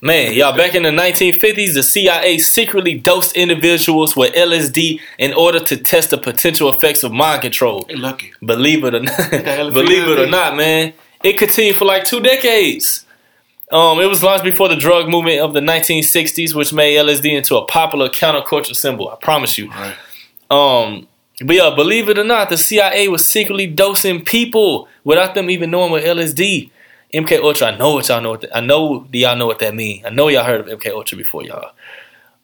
Man, 0.00 0.34
y'all, 0.34 0.56
back 0.56 0.76
in 0.76 0.84
the 0.84 0.90
1950s, 0.90 1.74
the 1.74 1.82
CIA 1.82 2.38
secretly 2.38 2.96
dosed 2.96 3.36
individuals 3.36 4.14
with 4.14 4.32
LSD 4.34 5.00
in 5.18 5.32
order 5.32 5.58
to 5.58 5.76
test 5.76 6.10
the 6.10 6.18
potential 6.18 6.68
effects 6.68 7.02
of 7.02 7.10
mind 7.10 7.42
control. 7.42 7.86
They 7.88 7.96
lucky. 7.96 8.32
Believe 8.44 8.84
it 8.84 8.94
or 8.94 9.00
not, 9.00 9.30
believe 9.72 10.06
it 10.06 10.20
or 10.20 10.28
not, 10.28 10.56
man, 10.56 10.92
it 11.24 11.36
continued 11.38 11.74
for 11.74 11.86
like 11.86 12.04
two 12.04 12.20
decades. 12.20 13.05
Um, 13.72 13.98
it 13.98 14.06
was 14.06 14.22
launched 14.22 14.44
before 14.44 14.68
the 14.68 14.76
drug 14.76 15.08
movement 15.08 15.40
of 15.40 15.52
the 15.52 15.60
1960s, 15.60 16.54
which 16.54 16.72
made 16.72 16.96
LSD 16.96 17.32
into 17.36 17.56
a 17.56 17.64
popular 17.64 18.08
counterculture 18.08 18.76
symbol. 18.76 19.08
I 19.08 19.16
promise 19.16 19.58
you. 19.58 19.70
Right. 19.70 19.96
Um, 20.50 21.08
but 21.44 21.56
yeah, 21.56 21.74
believe 21.74 22.08
it 22.08 22.18
or 22.18 22.24
not, 22.24 22.48
the 22.48 22.56
CIA 22.56 23.08
was 23.08 23.24
secretly 23.24 23.66
dosing 23.66 24.24
people 24.24 24.88
without 25.04 25.34
them 25.34 25.50
even 25.50 25.70
knowing 25.70 25.90
what 25.90 26.04
LSD. 26.04 26.70
MK 27.12 27.40
Ultra, 27.40 27.68
I 27.68 27.76
know 27.76 27.94
what 27.94 28.08
y'all 28.08 28.20
know. 28.20 28.30
What 28.30 28.40
that, 28.42 28.56
I 28.56 28.60
know 28.60 29.06
do 29.10 29.18
y'all 29.18 29.36
know 29.36 29.46
what 29.46 29.58
that 29.60 29.74
mean. 29.74 30.04
I 30.04 30.10
know 30.10 30.28
y'all 30.28 30.44
heard 30.44 30.60
of 30.60 30.78
MK 30.78 30.90
Ultra 30.92 31.18
before, 31.18 31.42
y'all. 31.44 31.72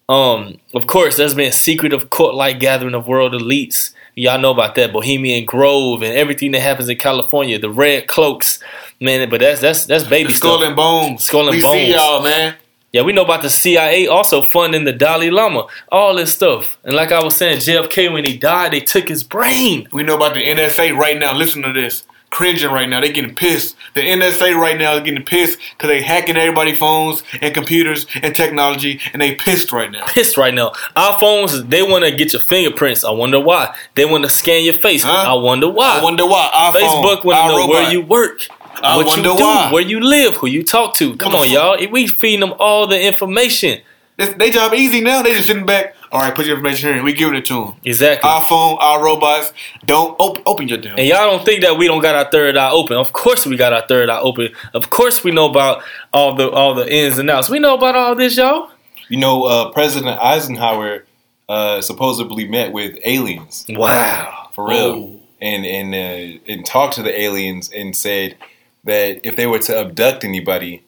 Um, 0.08 0.58
of 0.74 0.86
course, 0.86 1.16
there's 1.16 1.34
been 1.34 1.48
a 1.48 1.52
secretive 1.52 2.10
cult-like 2.10 2.60
gathering 2.60 2.94
of 2.94 3.06
world 3.06 3.32
elites. 3.32 3.92
Y'all 4.14 4.38
know 4.40 4.50
about 4.50 4.74
that 4.74 4.92
Bohemian 4.92 5.44
Grove 5.44 6.02
and 6.02 6.12
everything 6.14 6.52
that 6.52 6.60
happens 6.60 6.88
in 6.88 6.98
California. 6.98 7.58
The 7.58 7.70
red 7.70 8.06
cloaks, 8.08 8.58
man. 9.00 9.28
But 9.30 9.40
that's 9.40 9.60
that's 9.60 9.86
that's 9.86 10.04
baby 10.04 10.28
The 10.28 10.34
skull 10.34 10.58
stuff. 10.58 10.66
and 10.68 10.76
bones. 10.76 11.24
Skull 11.24 11.48
and 11.48 11.56
we 11.56 11.62
Bones. 11.62 11.78
see 11.78 11.92
y'all, 11.94 12.22
man. 12.22 12.54
Yeah, 12.92 13.00
we 13.02 13.14
know 13.14 13.24
about 13.24 13.40
the 13.40 13.48
CIA 13.48 14.06
also 14.06 14.42
funding 14.42 14.84
the 14.84 14.92
Dalai 14.92 15.30
Lama, 15.30 15.66
all 15.90 16.14
this 16.14 16.30
stuff. 16.34 16.76
And 16.84 16.94
like 16.94 17.10
I 17.10 17.24
was 17.24 17.34
saying, 17.34 17.58
JFK 17.60 18.12
when 18.12 18.26
he 18.26 18.36
died, 18.36 18.72
they 18.74 18.80
took 18.80 19.08
his 19.08 19.24
brain. 19.24 19.88
We 19.92 20.02
know 20.02 20.14
about 20.16 20.34
the 20.34 20.46
NSA 20.46 20.94
right 20.94 21.18
now. 21.18 21.32
Listen 21.34 21.62
to 21.62 21.72
this. 21.72 22.04
Cringing 22.32 22.70
right 22.70 22.88
now. 22.88 23.00
They 23.00 23.12
getting 23.12 23.34
pissed. 23.34 23.76
The 23.94 24.00
NSA 24.00 24.56
right 24.56 24.76
now 24.76 24.94
is 24.94 25.02
getting 25.02 25.22
pissed 25.22 25.58
because 25.76 25.88
they 25.88 26.02
hacking 26.02 26.36
everybody's 26.36 26.78
phones 26.78 27.22
and 27.40 27.54
computers 27.54 28.06
and 28.20 28.34
technology, 28.34 29.00
and 29.12 29.22
they 29.22 29.36
pissed 29.36 29.70
right 29.70 29.92
now. 29.92 30.06
Pissed 30.06 30.36
right 30.36 30.52
now. 30.52 30.72
Our 30.96 31.20
phones, 31.20 31.64
they 31.66 31.82
want 31.82 32.04
to 32.04 32.10
get 32.10 32.32
your 32.32 32.42
fingerprints. 32.42 33.04
I 33.04 33.10
wonder 33.10 33.38
why. 33.38 33.76
They 33.94 34.04
want 34.04 34.24
to 34.24 34.30
scan 34.30 34.64
your 34.64 34.74
face. 34.74 35.04
Huh? 35.04 35.12
I 35.12 35.34
wonder 35.34 35.68
why. 35.68 36.00
I 36.00 36.02
wonder 36.02 36.26
why. 36.26 36.50
Our 36.52 36.72
Facebook 36.72 37.24
want 37.24 37.38
to 37.38 37.48
know 37.48 37.56
robot. 37.58 37.68
where 37.68 37.92
you 37.92 38.00
work. 38.00 38.48
I 38.82 38.96
what 38.96 39.06
wonder 39.06 39.30
you 39.30 39.36
do, 39.36 39.44
why. 39.44 39.70
where 39.70 39.82
you 39.82 40.00
live, 40.00 40.36
who 40.36 40.48
you 40.48 40.64
talk 40.64 40.94
to. 40.94 41.14
Come 41.16 41.34
on, 41.34 41.48
y'all. 41.50 41.76
We 41.90 42.08
feeding 42.08 42.40
them 42.40 42.54
all 42.58 42.86
the 42.86 43.00
information. 43.00 43.82
This, 44.16 44.34
they 44.34 44.50
job 44.50 44.72
easy 44.74 45.00
now. 45.00 45.22
They 45.22 45.34
just 45.34 45.48
sitting 45.48 45.66
back. 45.66 45.94
All 46.12 46.20
right, 46.20 46.34
put 46.34 46.44
your 46.46 46.56
information 46.56 46.92
here. 46.92 47.02
We 47.02 47.14
giving 47.14 47.34
it 47.36 47.46
to 47.46 47.64
them. 47.64 47.74
Exactly. 47.84 48.28
Our 48.28 48.42
phone, 48.42 48.76
our 48.80 49.02
robots. 49.02 49.52
Don't 49.86 50.14
open, 50.20 50.42
open 50.44 50.68
your 50.68 50.76
damn. 50.78 50.98
And 50.98 51.08
y'all 51.08 51.30
don't 51.30 51.44
think 51.44 51.62
that 51.62 51.78
we 51.78 51.86
don't 51.86 52.02
got 52.02 52.14
our 52.14 52.30
third 52.30 52.56
eye 52.56 52.70
open. 52.70 52.98
Of 52.98 53.12
course 53.14 53.46
we 53.46 53.56
got 53.56 53.72
our 53.72 53.86
third 53.86 54.10
eye 54.10 54.20
open. 54.20 54.50
Of 54.74 54.90
course 54.90 55.24
we 55.24 55.30
know 55.30 55.48
about 55.48 55.82
all 56.12 56.34
the 56.34 56.50
all 56.50 56.74
the 56.74 56.86
ins 56.92 57.18
and 57.18 57.30
outs. 57.30 57.48
We 57.48 57.58
know 57.60 57.74
about 57.74 57.96
all 57.96 58.14
this, 58.14 58.36
y'all. 58.36 58.70
You 59.08 59.18
know, 59.18 59.44
uh, 59.44 59.70
President 59.72 60.18
Eisenhower 60.20 61.04
uh, 61.48 61.80
supposedly 61.80 62.46
met 62.46 62.72
with 62.72 62.98
aliens 63.04 63.64
Wow. 63.70 64.48
for 64.52 64.68
real, 64.68 64.78
Oh. 64.78 65.20
and 65.40 65.64
and 65.64 65.94
uh, 65.94 66.40
and 66.46 66.66
talked 66.66 66.94
to 66.96 67.02
the 67.02 67.18
aliens 67.20 67.70
and 67.74 67.96
said 67.96 68.36
that 68.84 69.20
if 69.26 69.34
they 69.36 69.46
were 69.46 69.60
to 69.60 69.78
abduct 69.78 70.24
anybody, 70.24 70.82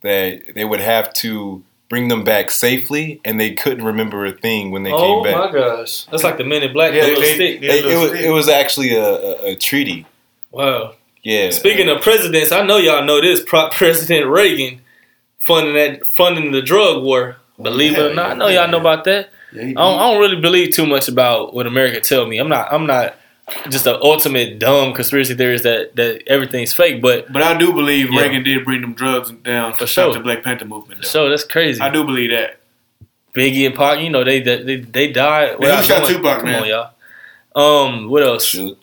that 0.00 0.54
they 0.54 0.64
would 0.64 0.80
have 0.80 1.12
to 1.14 1.62
bring 1.94 2.08
them 2.08 2.24
back 2.24 2.50
safely, 2.50 3.20
and 3.24 3.38
they 3.38 3.52
couldn't 3.54 3.84
remember 3.84 4.26
a 4.26 4.32
thing 4.32 4.72
when 4.72 4.82
they 4.82 4.90
Oh 4.90 4.98
came 5.22 5.22
back. 5.22 5.36
Oh 5.36 5.46
my 5.46 5.52
gosh. 5.52 6.06
That's 6.06 6.24
like 6.24 6.38
the 6.38 6.44
men 6.44 6.64
in 6.64 6.72
black 6.72 6.92
Yeah, 6.92 7.02
the 7.02 7.06
little 7.10 7.22
they- 7.22 7.34
stick. 7.34 7.60
they- 7.60 7.78
It, 7.92 7.96
was, 7.96 8.12
it 8.20 8.30
was 8.30 8.48
actually 8.48 8.96
a, 8.96 9.04
a, 9.04 9.52
a 9.52 9.56
treaty. 9.56 10.04
Wow. 10.50 10.94
Yeah. 11.22 11.50
Speaking 11.50 11.88
of 11.88 12.02
presidents, 12.02 12.50
I 12.50 12.66
know 12.66 12.78
y'all 12.78 13.04
know 13.04 13.20
this. 13.20 13.44
Pro- 13.46 13.68
President 13.72 14.26
Reagan 14.28 14.80
funding 15.44 15.74
that 15.74 16.04
funding 16.16 16.50
the 16.50 16.62
drug 16.62 17.04
war. 17.04 17.36
Believe 17.62 17.92
it 17.96 18.00
or 18.00 18.08
Yeah, 18.08 18.14
not, 18.14 18.30
I 18.32 18.34
know 18.34 18.48
yeah, 18.48 18.62
y'all 18.62 18.70
know 18.72 18.80
about 18.80 19.04
that. 19.04 19.30
I 19.52 19.56
don't, 19.58 19.76
I 19.78 20.10
don't 20.10 20.20
really 20.20 20.40
believe 20.40 20.74
too 20.74 20.84
much 20.86 21.06
about 21.08 21.54
what 21.54 21.68
America 21.68 22.00
tell 22.00 22.26
me. 22.26 22.38
I'm 22.38 22.48
not. 22.48 22.72
I'm 22.72 22.86
not 22.88 23.14
just 23.68 23.84
the 23.84 24.00
ultimate 24.02 24.58
dumb 24.58 24.92
conspiracy 24.94 25.34
theories 25.34 25.62
that 25.62 25.94
that 25.96 26.22
everything's 26.26 26.72
fake. 26.72 27.02
But 27.02 27.32
But 27.32 27.42
I 27.42 27.56
do 27.58 27.72
believe 27.72 28.10
Yeah. 28.12 28.20
Reagan 28.22 28.42
did 28.42 28.64
bring 28.64 28.80
them 28.80 28.94
drugs 28.94 29.30
down 29.30 29.74
For 29.74 29.86
sure. 29.86 30.12
the 30.14 30.20
Black 30.20 30.42
Panther 30.42 30.64
movement. 30.64 31.02
Though. 31.02 31.08
so 31.08 31.28
that's 31.28 31.44
crazy. 31.44 31.80
I 31.80 31.90
do 31.90 32.04
believe 32.04 32.30
that. 32.30 32.60
Biggie 33.34 33.66
and 33.66 33.74
Pac, 33.74 34.00
you 34.00 34.10
know 34.10 34.22
they 34.24 34.40
they 34.40 34.76
they 34.76 35.10
died. 35.12 35.52
who 35.54 35.58
without 35.58 35.84
shot 35.84 36.02
knowing- 36.02 36.14
Tupac, 36.16 36.36
Come 36.40 36.44
man? 36.46 36.62
on, 36.62 36.68
y'all. 36.68 36.90
Um, 37.86 38.08
what 38.08 38.22
else? 38.22 38.44
Shoot. 38.44 38.78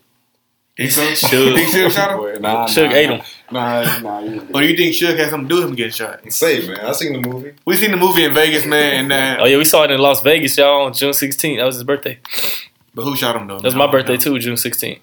Think 0.77 0.91
so? 0.91 1.01
Suge. 1.03 1.55
think 1.55 1.69
Suge 1.69 1.91
shot 1.91 2.11
him? 2.35 2.41
Nah, 2.41 2.65
Suge 2.67 2.89
nah, 2.89 2.95
ate 2.95 3.09
him. 3.09 3.21
Nah, 3.51 3.99
nah. 3.99 4.19
you- 4.21 4.47
Or 4.53 4.61
you 4.63 4.75
think 4.77 4.93
Suge 4.95 5.17
had 5.17 5.29
something 5.29 5.47
to 5.49 5.55
do 5.55 5.61
with 5.61 5.69
him 5.69 5.75
getting 5.75 5.91
shot? 5.91 6.19
Say, 6.31 6.65
man, 6.67 6.79
I 6.79 6.91
seen 6.93 7.21
the 7.21 7.27
movie. 7.29 7.53
We 7.65 7.75
seen 7.75 7.91
the 7.91 7.97
movie 7.97 8.23
in 8.23 8.33
Vegas, 8.33 8.65
man, 8.65 9.11
and 9.11 9.39
Oh 9.39 9.43
uh, 9.43 9.47
yeah, 9.47 9.57
we 9.57 9.65
saw 9.65 9.83
it 9.83 9.91
in 9.91 9.99
Las 9.99 10.21
Vegas, 10.21 10.57
y'all, 10.57 10.85
on 10.85 10.93
June 10.93 11.11
16th. 11.11 11.57
That 11.57 11.65
was 11.65 11.75
his 11.75 11.83
birthday. 11.83 12.19
But 12.93 13.03
who 13.03 13.15
shot 13.15 13.35
him 13.35 13.47
though? 13.47 13.59
That's 13.59 13.75
my 13.75 13.89
birthday 13.89 14.17
too, 14.17 14.37
June 14.39 14.55
16th. 14.55 14.99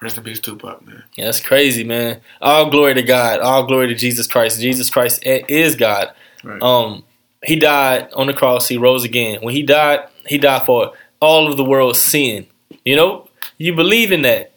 Rest 0.00 0.16
in 0.16 0.22
peace, 0.22 0.38
Tupac, 0.38 0.86
man. 0.86 1.02
Yeah, 1.16 1.24
that's 1.24 1.40
crazy, 1.40 1.82
man. 1.82 2.20
All 2.40 2.70
glory 2.70 2.94
to 2.94 3.02
God. 3.02 3.40
All 3.40 3.66
glory 3.66 3.88
to 3.88 3.94
Jesus 3.94 4.28
Christ. 4.28 4.60
Jesus 4.60 4.90
Christ 4.90 5.24
is 5.24 5.74
God. 5.74 6.12
Right. 6.44 6.62
Um, 6.62 7.04
he 7.42 7.56
died 7.56 8.08
on 8.14 8.28
the 8.28 8.32
cross. 8.32 8.68
He 8.68 8.78
rose 8.78 9.04
again. 9.04 9.40
When 9.42 9.54
he 9.54 9.62
died, 9.62 10.06
he 10.26 10.38
died 10.38 10.66
for 10.66 10.92
all 11.20 11.48
of 11.50 11.56
the 11.56 11.64
world's 11.64 12.00
sin. 12.00 12.46
You 12.84 12.94
know, 12.94 13.28
you 13.56 13.74
believe 13.74 14.12
in 14.12 14.22
that. 14.22 14.52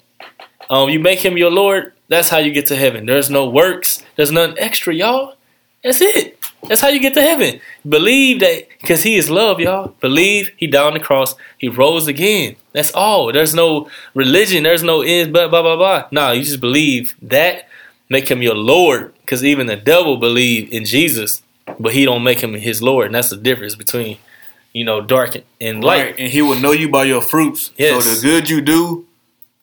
Um, 0.69 0.89
you 0.89 0.99
make 0.99 1.19
him 1.19 1.37
your 1.37 1.51
Lord. 1.51 1.93
That's 2.07 2.29
how 2.29 2.37
you 2.37 2.51
get 2.51 2.67
to 2.67 2.75
heaven. 2.75 3.05
There's 3.05 3.29
no 3.29 3.49
works. 3.49 4.03
There's 4.15 4.31
nothing 4.31 4.57
extra, 4.59 4.93
y'all. 4.93 5.35
That's 5.83 6.01
it. 6.01 6.37
That's 6.67 6.81
how 6.81 6.89
you 6.89 6.99
get 6.99 7.13
to 7.15 7.21
heaven. 7.21 7.59
Believe 7.87 8.39
that 8.41 8.67
because 8.79 9.03
he 9.03 9.15
is 9.15 9.29
love, 9.29 9.59
y'all. 9.59 9.95
Believe 9.99 10.51
he 10.57 10.67
died 10.67 10.87
on 10.87 10.93
the 10.93 10.99
cross. 10.99 11.35
He 11.57 11.67
rose 11.69 12.07
again. 12.07 12.55
That's 12.73 12.93
all. 12.93 13.31
There's 13.33 13.53
no 13.55 13.89
religion. 14.13 14.63
There's 14.63 14.83
no 14.83 15.01
ends, 15.01 15.31
blah, 15.31 15.47
blah, 15.47 15.61
blah, 15.63 15.75
blah. 15.75 16.07
No, 16.11 16.31
you 16.31 16.43
just 16.43 16.61
believe 16.61 17.15
that. 17.21 17.67
Make 18.09 18.29
him 18.29 18.41
your 18.41 18.55
Lord. 18.55 19.13
Because 19.21 19.43
even 19.43 19.67
the 19.67 19.77
devil 19.77 20.17
believe 20.17 20.71
in 20.71 20.83
Jesus, 20.85 21.41
but 21.79 21.93
he 21.93 22.03
don't 22.03 22.23
make 22.23 22.41
him 22.41 22.53
his 22.53 22.81
Lord. 22.83 23.05
And 23.07 23.15
that's 23.15 23.29
the 23.29 23.37
difference 23.37 23.73
between, 23.75 24.17
you 24.73 24.83
know, 24.83 24.99
dark 24.99 25.35
and- 25.35 25.45
and 25.61 25.81
light. 25.83 26.03
Right, 26.05 26.15
and 26.19 26.29
he 26.31 26.41
will 26.41 26.59
know 26.59 26.73
you 26.73 26.89
by 26.89 27.05
your 27.05 27.21
fruits. 27.21 27.71
Yes. 27.77 28.03
So 28.03 28.13
the 28.15 28.21
good 28.21 28.49
you 28.49 28.59
do, 28.59 29.05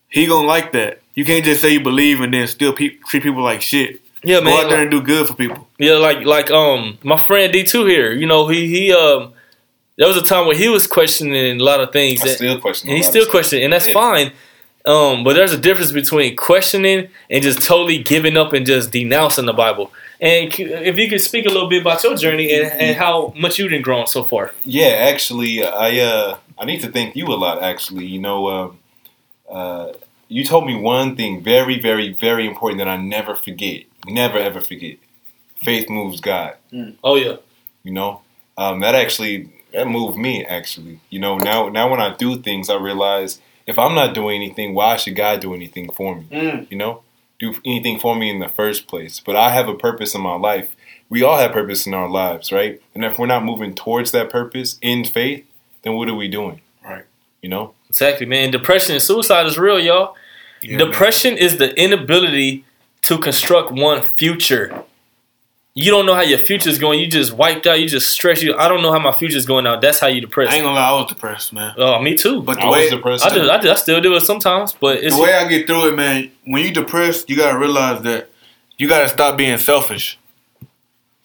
he 0.09 0.25
gonna 0.27 0.47
like 0.47 0.73
that. 0.73 1.01
You 1.15 1.27
can't 1.27 1.45
just 1.45 1.61
say 1.61 1.71
you 1.75 1.81
believe 1.81 2.23
and 2.23 2.33
then 2.33 2.47
still 2.49 2.73
pe- 2.73 2.97
treat 3.09 3.23
people 3.23 3.43
like 3.43 3.61
shit. 3.61 4.01
Yeah, 4.25 4.41
man. 4.41 4.53
Go 4.55 4.61
out 4.65 4.69
there 4.71 4.83
and 4.83 4.91
do 4.91 5.01
good 5.03 5.29
for 5.29 5.35
people. 5.35 5.69
Yeah, 5.79 5.95
like 5.95 6.25
like 6.25 6.51
um 6.51 6.99
my 7.03 7.17
friend 7.17 7.53
D 7.53 7.63
two 7.65 7.85
here. 7.87 8.13
You 8.13 8.27
know, 8.27 8.49
he 8.49 8.67
he 8.69 8.93
um 8.93 9.33
there 9.97 10.07
was 10.09 10.17
a 10.17 10.23
time 10.23 10.47
where 10.47 10.57
he 10.57 10.69
was 10.69 10.87
questioning 10.87 11.61
a 11.61 11.65
lot 11.65 11.81
of 11.81 11.93
things 11.93 12.23
I 12.23 12.27
that 12.29 12.37
still 12.37 12.61
question. 12.61 12.89
and 12.89 12.97
he's 12.97 13.09
still 13.09 13.27
questioning, 13.27 13.65
and 13.65 13.73
that's 13.73 13.87
Yeah. 13.89 13.95
fine. 13.95 14.33
Um, 14.87 15.23
but 15.23 15.35
there's 15.35 15.53
a 15.53 15.59
difference 15.59 15.93
between 15.93 16.35
questioning 16.37 17.09
and 17.29 17.43
just 17.43 17.63
totally 17.63 17.99
giving 17.99 18.37
up 18.39 18.53
and 18.55 18.65
just 18.65 18.91
denouncing 18.91 19.45
the 19.45 19.53
Bible. 19.53 19.93
And 20.21 20.53
if 20.59 20.97
you 20.97 21.09
could 21.09 21.21
speak 21.21 21.45
a 21.47 21.51
little 21.51 21.69
bit 21.69 21.83
about 21.83 22.03
your 22.03 22.15
journey 22.17 22.53
and, 22.53 22.73
and 22.73 22.97
how 22.97 23.33
much 23.37 23.59
you've 23.59 23.71
been 23.71 23.83
grown 23.83 24.07
so 24.07 24.25
far. 24.25 24.53
Yeah, 24.65 24.89
actually, 25.13 25.63
I 25.65 25.99
uh, 26.01 26.39
I 26.59 26.65
need 26.65 26.81
to 26.83 26.91
thank 26.91 27.15
you 27.17 27.27
a 27.27 27.37
lot. 27.37 27.63
Actually, 27.63 28.07
you 28.07 28.19
know, 28.21 28.49
um, 28.49 28.79
uh, 29.51 29.93
you 30.29 30.45
told 30.45 30.67
me 30.67 30.75
one 30.75 31.17
thing 31.17 31.43
very, 31.43 31.79
very, 31.81 32.13
very 32.13 32.47
important 32.47 32.79
that 32.79 32.89
I 32.89 32.97
never 32.97 33.35
forget. 33.35 33.83
Never 34.07 34.39
ever 34.39 34.61
forget. 34.61 34.99
Faith 35.63 35.89
moves 35.91 36.21
God. 36.21 36.57
Oh 37.03 37.17
yeah, 37.17 37.37
You 37.83 37.93
know, 37.93 38.23
um, 38.57 38.81
that 38.81 38.95
actually 38.95 39.51
that 39.73 39.89
moved 39.89 40.17
me. 40.17 40.45
Actually, 40.45 41.01
you 41.11 41.19
know, 41.19 41.39
now 41.39 41.69
now 41.69 41.91
when 41.91 42.01
I 42.01 42.15
do 42.17 42.41
things, 42.41 42.71
I 42.71 42.77
realize 42.77 43.41
if 43.67 43.79
I'm 43.79 43.95
not 43.95 44.15
doing 44.15 44.37
anything, 44.37 44.75
why 44.75 44.97
should 44.97 45.17
God 45.17 45.41
do 45.41 45.55
anything 45.55 45.91
for 45.93 46.17
me? 46.17 46.27
Mm. 46.31 46.71
You 46.71 46.79
know, 46.79 47.03
do 47.39 47.55
anything 47.65 47.99
for 47.99 48.17
me 48.17 48.31
in 48.31 48.39
the 48.39 48.49
first 48.49 48.87
place. 48.87 49.21
But 49.21 49.37
I 49.37 49.51
have 49.51 49.69
a 49.69 49.75
purpose 49.75 50.15
in 50.15 50.21
my 50.21 50.35
life. 50.35 50.75
We 51.11 51.23
all 51.23 51.39
have 51.39 51.53
purpose 51.53 51.87
in 51.87 51.95
our 51.95 52.09
lives, 52.09 52.53
right? 52.53 52.81
And 52.95 53.05
if 53.05 53.19
we're 53.19 53.27
not 53.27 53.45
moving 53.45 53.75
towards 53.75 54.11
that 54.13 54.31
purpose 54.31 54.79
in 54.83 55.05
faith, 55.05 55.45
then 55.83 55.95
what 55.95 56.09
are 56.09 56.15
we 56.15 56.29
doing? 56.29 56.61
Right. 56.85 57.05
You 57.43 57.49
know? 57.49 57.75
exactly, 57.89 58.27
man. 58.27 58.51
Depression 58.51 58.95
and 58.95 59.03
suicide 59.03 59.47
is 59.47 59.59
real, 59.59 59.79
y'all. 59.79 60.15
Yeah, 60.63 60.77
man. 60.77 60.87
Depression 60.87 61.37
is 61.37 61.59
the 61.59 61.75
inability 61.81 62.65
to 63.03 63.19
construct 63.19 63.71
one 63.73 64.03
future. 64.03 64.85
You 65.75 65.93
don't 65.93 66.07
know 66.07 66.15
how 66.15 66.23
your 66.23 66.39
future 66.39 66.69
is 66.69 66.79
going. 66.79 66.99
You 66.99 67.07
just 67.07 67.33
wiped 67.33 67.67
out. 67.67 67.79
You 67.79 67.89
just 67.89 68.09
stressed. 68.11 68.43
You. 68.43 68.57
I 68.57 68.67
don't 68.67 68.83
know 68.83 68.91
how 68.91 68.99
my 68.99 69.13
future 69.13 69.37
is 69.37 69.47
going 69.47 69.65
out. 69.65 69.81
That's 69.81 70.01
how 70.01 70.09
you 70.09 70.21
depressed. 70.21 70.53
I 70.53 70.57
ain't 70.57 70.65
gonna 70.65 70.75
lie, 70.75 70.89
I 70.89 70.93
was 70.93 71.07
depressed, 71.07 71.53
man. 71.53 71.75
Oh, 71.77 72.03
me 72.03 72.17
too. 72.17 72.43
But 72.43 72.57
the 72.57 72.65
I 72.65 72.71
way 72.71 72.81
was 72.83 72.91
depressed. 72.91 73.25
I 73.25 73.29
too. 73.29 73.43
do. 73.43 73.51
I, 73.51 73.61
do, 73.61 73.71
I 73.71 73.75
still 73.75 74.01
do 74.01 74.15
it 74.15 74.23
sometimes, 74.23 74.73
but 74.73 74.99
it's 74.99 75.15
the 75.15 75.23
way 75.23 75.35
I 75.35 75.47
get 75.47 75.69
through 75.69 75.91
it, 75.91 75.97
man, 75.97 76.33
when 76.45 76.65
you 76.65 76.73
depressed, 76.73 77.31
you 77.31 77.37
gotta 77.37 77.57
realize 77.57 78.03
that 78.03 78.29
you 78.77 78.89
gotta 78.89 79.09
stop 79.09 79.37
being 79.37 79.59
selfish. 79.59 80.19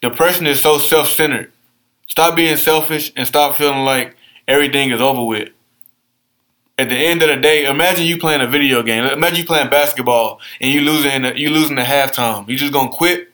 Depression 0.01 0.45
is 0.45 0.62
so 0.62 0.77
self 0.77 1.09
centered. 1.09 1.51
Stop 2.07 2.36
being 2.36 2.57
selfish 2.57 3.12
and 3.15 3.27
stop 3.27 3.57
feeling 3.57 3.86
like 3.86 4.15
everything 4.47 4.91
is 4.91 5.01
over 5.01 5.23
with. 5.23 5.49
At 6.77 6.89
the 6.89 6.95
end 6.95 7.21
of 7.21 7.29
the 7.29 7.36
day, 7.36 7.65
imagine 7.65 8.05
you 8.05 8.17
playing 8.17 8.41
a 8.41 8.47
video 8.47 8.81
game. 8.81 9.03
Imagine 9.05 9.38
you 9.38 9.45
playing 9.45 9.69
basketball 9.69 10.41
and 10.59 10.71
you 10.71 10.81
losing 10.81 11.23
you 11.38 11.51
losing 11.51 11.75
the 11.75 11.83
halftime. 11.83 12.47
You 12.49 12.57
just 12.57 12.73
gonna 12.73 12.89
quit. 12.89 13.31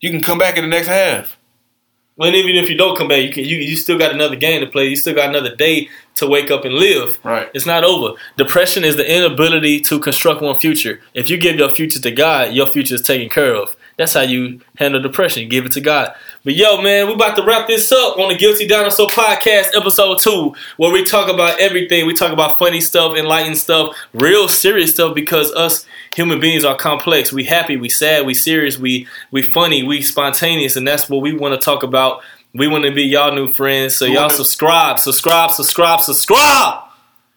You 0.00 0.10
can 0.10 0.22
come 0.22 0.38
back 0.38 0.58
in 0.58 0.64
the 0.64 0.68
next 0.68 0.88
half. 0.88 1.38
And 2.18 2.34
even 2.34 2.62
if 2.62 2.70
you 2.70 2.76
don't 2.76 2.96
come 2.96 3.08
back, 3.08 3.22
you 3.22 3.30
can. 3.30 3.44
You, 3.44 3.56
you 3.56 3.76
still 3.76 3.98
got 3.98 4.12
another 4.12 4.36
game 4.36 4.60
to 4.60 4.66
play. 4.66 4.88
You 4.88 4.96
still 4.96 5.14
got 5.14 5.30
another 5.30 5.54
day 5.54 5.88
to 6.16 6.26
wake 6.26 6.50
up 6.50 6.64
and 6.64 6.74
live. 6.74 7.18
Right. 7.24 7.50
It's 7.54 7.66
not 7.66 7.84
over. 7.84 8.18
Depression 8.36 8.84
is 8.84 8.96
the 8.96 9.10
inability 9.10 9.80
to 9.82 9.98
construct 9.98 10.42
one 10.42 10.58
future. 10.58 11.00
If 11.14 11.28
you 11.30 11.38
give 11.38 11.56
your 11.56 11.74
future 11.74 12.00
to 12.00 12.10
God, 12.10 12.54
your 12.54 12.66
future 12.66 12.94
is 12.94 13.02
taken 13.02 13.28
care 13.28 13.54
of. 13.54 13.76
That's 13.98 14.14
how 14.14 14.22
you 14.22 14.60
handle 14.76 15.00
depression. 15.00 15.48
Give 15.48 15.64
it 15.64 15.72
to 15.72 15.80
God. 15.80 16.14
But 16.46 16.54
yo, 16.54 16.80
man, 16.80 17.08
we 17.08 17.14
about 17.14 17.34
to 17.38 17.42
wrap 17.42 17.66
this 17.66 17.90
up 17.90 18.18
on 18.18 18.28
the 18.28 18.36
Guilty 18.36 18.68
Dinosaur 18.68 19.08
Podcast, 19.08 19.76
episode 19.76 20.20
two, 20.20 20.54
where 20.76 20.92
we 20.92 21.02
talk 21.02 21.28
about 21.28 21.58
everything. 21.60 22.06
We 22.06 22.14
talk 22.14 22.32
about 22.32 22.56
funny 22.56 22.80
stuff, 22.80 23.16
enlightened 23.16 23.58
stuff, 23.58 23.96
real 24.14 24.46
serious 24.46 24.92
stuff, 24.94 25.12
because 25.12 25.52
us 25.54 25.84
human 26.14 26.38
beings 26.38 26.64
are 26.64 26.76
complex. 26.76 27.32
We 27.32 27.42
happy, 27.42 27.76
we 27.76 27.88
sad, 27.88 28.26
we 28.26 28.32
serious, 28.34 28.78
we 28.78 29.08
we 29.32 29.42
funny, 29.42 29.82
we 29.82 30.02
spontaneous, 30.02 30.76
and 30.76 30.86
that's 30.86 31.10
what 31.10 31.20
we 31.20 31.32
want 31.32 31.60
to 31.60 31.64
talk 31.64 31.82
about. 31.82 32.22
We 32.54 32.68
want 32.68 32.84
to 32.84 32.92
be 32.92 33.02
y'all 33.02 33.34
new 33.34 33.52
friends. 33.52 33.96
So 33.96 34.04
y'all 34.04 34.30
subscribe, 34.30 35.00
subscribe, 35.00 35.50
subscribe, 35.50 36.00
subscribe. 36.00 36.84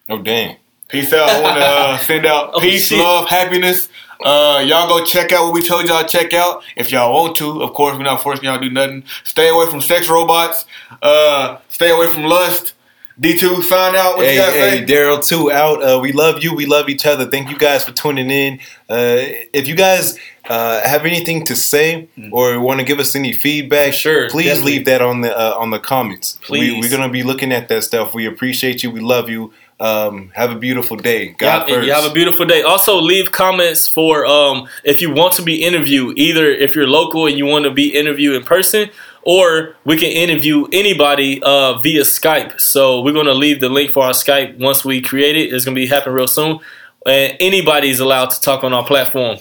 Oh 0.08 0.22
damn. 0.22 0.54
Peace 0.86 1.12
out. 1.12 1.28
I 1.28 1.42
want 1.42 1.56
to 1.56 1.64
uh, 1.64 1.98
send 1.98 2.26
out 2.26 2.50
Oh, 2.54 2.60
peace, 2.60 2.86
shit. 2.88 2.98
love, 2.98 3.28
happiness. 3.28 3.88
Uh, 4.22 4.62
y'all 4.66 4.88
go 4.88 5.04
check 5.04 5.32
out 5.32 5.44
what 5.44 5.54
we 5.54 5.62
told 5.62 5.86
y'all 5.88 6.02
to 6.02 6.08
check 6.08 6.32
out 6.34 6.62
if 6.76 6.90
y'all 6.92 7.12
want 7.12 7.36
to. 7.36 7.62
Of 7.62 7.72
course, 7.72 7.96
we're 7.96 8.04
not 8.04 8.22
forcing 8.22 8.44
y'all 8.44 8.58
to 8.58 8.68
do 8.68 8.72
nothing. 8.72 9.04
Stay 9.24 9.48
away 9.48 9.66
from 9.70 9.80
sex 9.80 10.08
robots. 10.08 10.66
Uh, 11.02 11.58
stay 11.68 11.90
away 11.90 12.12
from 12.12 12.24
lust. 12.24 12.74
D2, 13.20 13.62
sign 13.64 13.94
out. 13.96 14.16
What 14.16 14.24
Hey, 14.24 14.34
you 14.34 14.40
got 14.40 14.52
to 14.52 14.58
hey, 14.58 14.70
say? 14.78 14.84
Daryl 14.86 15.22
too 15.26 15.52
out. 15.52 15.82
Uh, 15.82 16.00
we 16.00 16.10
love 16.12 16.42
you. 16.42 16.54
We 16.54 16.64
love 16.64 16.88
each 16.88 17.04
other. 17.04 17.26
Thank 17.26 17.50
you 17.50 17.58
guys 17.58 17.84
for 17.84 17.92
tuning 17.92 18.30
in. 18.30 18.60
Uh, 18.88 19.18
if 19.52 19.68
you 19.68 19.74
guys 19.74 20.18
uh, 20.48 20.80
have 20.88 21.04
anything 21.04 21.44
to 21.46 21.54
say 21.54 22.08
or 22.32 22.58
want 22.60 22.80
to 22.80 22.86
give 22.86 22.98
us 22.98 23.14
any 23.14 23.32
feedback, 23.32 23.92
sure, 23.92 24.30
please 24.30 24.46
definitely. 24.46 24.72
leave 24.72 24.84
that 24.86 25.02
on 25.02 25.20
the 25.20 25.38
uh, 25.38 25.54
on 25.58 25.68
the 25.70 25.78
comments. 25.78 26.38
Please. 26.42 26.72
We, 26.74 26.80
we're 26.80 26.90
gonna 26.90 27.12
be 27.12 27.22
looking 27.22 27.52
at 27.52 27.68
that 27.68 27.82
stuff. 27.84 28.14
We 28.14 28.24
appreciate 28.26 28.82
you. 28.82 28.90
We 28.90 29.00
love 29.00 29.28
you. 29.28 29.52
Um, 29.80 30.30
have 30.34 30.50
a 30.50 30.56
beautiful 30.56 30.98
day. 30.98 31.28
God 31.28 31.66
first. 31.66 31.86
you 31.86 31.92
have 31.92 32.04
a 32.04 32.12
beautiful 32.12 32.44
day. 32.44 32.60
Also, 32.60 33.00
leave 33.00 33.32
comments 33.32 33.88
for 33.88 34.26
um, 34.26 34.68
if 34.84 35.00
you 35.00 35.10
want 35.10 35.32
to 35.34 35.42
be 35.42 35.64
interviewed. 35.64 36.18
Either 36.18 36.50
if 36.50 36.76
you're 36.76 36.86
local 36.86 37.26
and 37.26 37.38
you 37.38 37.46
want 37.46 37.64
to 37.64 37.70
be 37.70 37.96
interviewed 37.96 38.36
in 38.36 38.42
person, 38.42 38.90
or 39.22 39.76
we 39.84 39.96
can 39.96 40.10
interview 40.10 40.66
anybody 40.70 41.42
uh, 41.42 41.78
via 41.78 42.02
Skype. 42.02 42.60
So 42.60 43.00
we're 43.00 43.14
gonna 43.14 43.32
leave 43.32 43.60
the 43.60 43.70
link 43.70 43.90
for 43.90 44.04
our 44.04 44.12
Skype 44.12 44.58
once 44.58 44.84
we 44.84 45.00
create 45.00 45.36
it. 45.36 45.52
It's 45.52 45.64
gonna 45.64 45.74
be 45.74 45.86
happening 45.86 46.14
real 46.14 46.28
soon, 46.28 46.58
and 47.06 47.36
anybody's 47.40 48.00
allowed 48.00 48.30
to 48.30 48.40
talk 48.40 48.62
on 48.64 48.74
our 48.74 48.84
platform. 48.84 49.38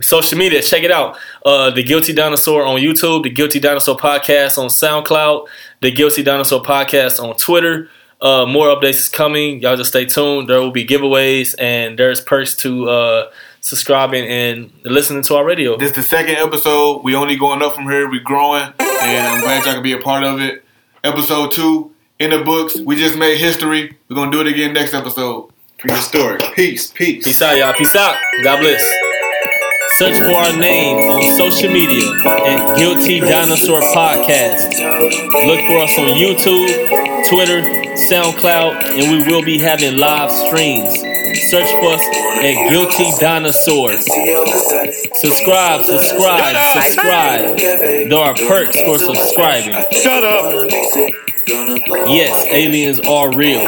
Social 0.00 0.36
media, 0.36 0.60
check 0.60 0.82
it 0.82 0.90
out. 0.90 1.16
Uh, 1.44 1.70
the 1.70 1.82
Guilty 1.82 2.12
Dinosaur 2.12 2.64
on 2.64 2.80
YouTube, 2.80 3.22
the 3.22 3.30
Guilty 3.30 3.60
Dinosaur 3.60 3.96
Podcast 3.96 4.58
on 4.58 4.68
SoundCloud, 4.68 5.46
the 5.82 5.92
Guilty 5.92 6.22
Dinosaur 6.24 6.62
Podcast 6.62 7.22
on 7.22 7.36
Twitter. 7.36 7.88
Uh, 8.24 8.46
more 8.46 8.68
updates 8.68 8.98
is 9.00 9.08
coming. 9.10 9.60
Y'all 9.60 9.76
just 9.76 9.90
stay 9.90 10.06
tuned. 10.06 10.48
There 10.48 10.58
will 10.58 10.70
be 10.70 10.86
giveaways 10.86 11.54
and 11.58 11.98
there's 11.98 12.22
perks 12.22 12.56
to 12.58 12.88
uh, 12.88 13.30
subscribing 13.60 14.26
and 14.26 14.72
listening 14.82 15.22
to 15.24 15.34
our 15.36 15.44
radio. 15.44 15.76
This 15.76 15.90
is 15.90 15.96
the 15.96 16.02
second 16.02 16.36
episode. 16.36 17.02
We 17.04 17.14
only 17.14 17.36
going 17.36 17.60
up 17.62 17.74
from 17.74 17.84
here. 17.84 18.08
We 18.08 18.20
growing, 18.20 18.62
and 18.80 19.26
I'm 19.26 19.42
glad 19.42 19.64
y'all 19.66 19.74
can 19.74 19.82
be 19.82 19.92
a 19.92 19.98
part 20.00 20.24
of 20.24 20.40
it. 20.40 20.64
Episode 21.04 21.52
two 21.52 21.92
in 22.18 22.30
the 22.30 22.38
books. 22.42 22.76
We 22.80 22.96
just 22.96 23.18
made 23.18 23.36
history. 23.36 23.98
We're 24.08 24.16
gonna 24.16 24.30
do 24.32 24.40
it 24.40 24.46
again 24.46 24.72
next 24.72 24.94
episode. 24.94 25.50
prehistoric. 25.78 26.40
Peace, 26.54 26.90
peace. 26.92 27.24
Peace 27.24 27.42
out, 27.42 27.58
y'all. 27.58 27.74
Peace 27.74 27.94
out. 27.94 28.16
God 28.42 28.60
bless. 28.60 28.82
Search 29.98 30.16
for 30.16 30.32
our 30.34 30.56
name 30.56 30.96
on 30.96 31.36
social 31.36 31.70
media 31.70 32.10
at 32.24 32.78
Guilty 32.78 33.20
Dinosaur 33.20 33.80
Podcast. 33.80 34.72
Look 35.46 35.60
for 35.66 35.78
us 35.78 35.98
on 35.98 36.08
YouTube, 36.16 37.28
Twitter, 37.28 37.60
SoundCloud, 37.94 39.00
and 39.00 39.10
we 39.10 39.30
will 39.30 39.42
be 39.44 39.58
having 39.58 39.96
live 39.96 40.30
streams. 40.30 40.92
Search 41.50 41.70
for 41.70 41.94
us 41.94 42.06
at 42.42 42.68
Guilty 42.70 43.10
Dinosaurs. 43.20 44.04
Subscribe, 45.20 45.84
subscribe, 45.84 46.56
subscribe. 46.82 47.58
There 47.58 48.18
are 48.18 48.34
perks 48.34 48.80
for 48.80 48.98
subscribing. 48.98 49.74
Shut 49.92 50.24
up. 50.24 50.52
Yes, 52.08 52.46
aliens 52.46 53.00
are 53.00 53.34
real. 53.34 53.64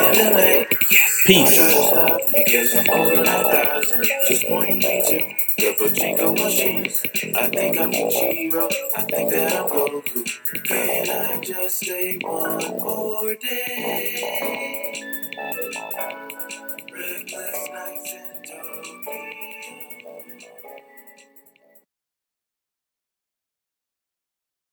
Peace. 1.27 1.59
Your 5.59 5.73
pachinko 5.75 6.35
machine. 6.35 6.87
I 7.37 7.49
think 7.49 7.79
I'm 7.79 7.92
Ichiro. 7.92 8.71
I 8.97 9.03
think 9.03 9.31
that 9.31 9.55
I'm 9.55 9.69
Goku. 9.69 10.64
Can 10.64 11.11
I 11.11 11.40
just 11.40 11.79
stay 11.79 12.19
one 12.23 12.59
more 12.81 13.35
day? 13.37 14.92
Reckless 16.92 17.69
nights 17.73 18.14
in 18.14 18.42
Tokyo. 18.45 19.56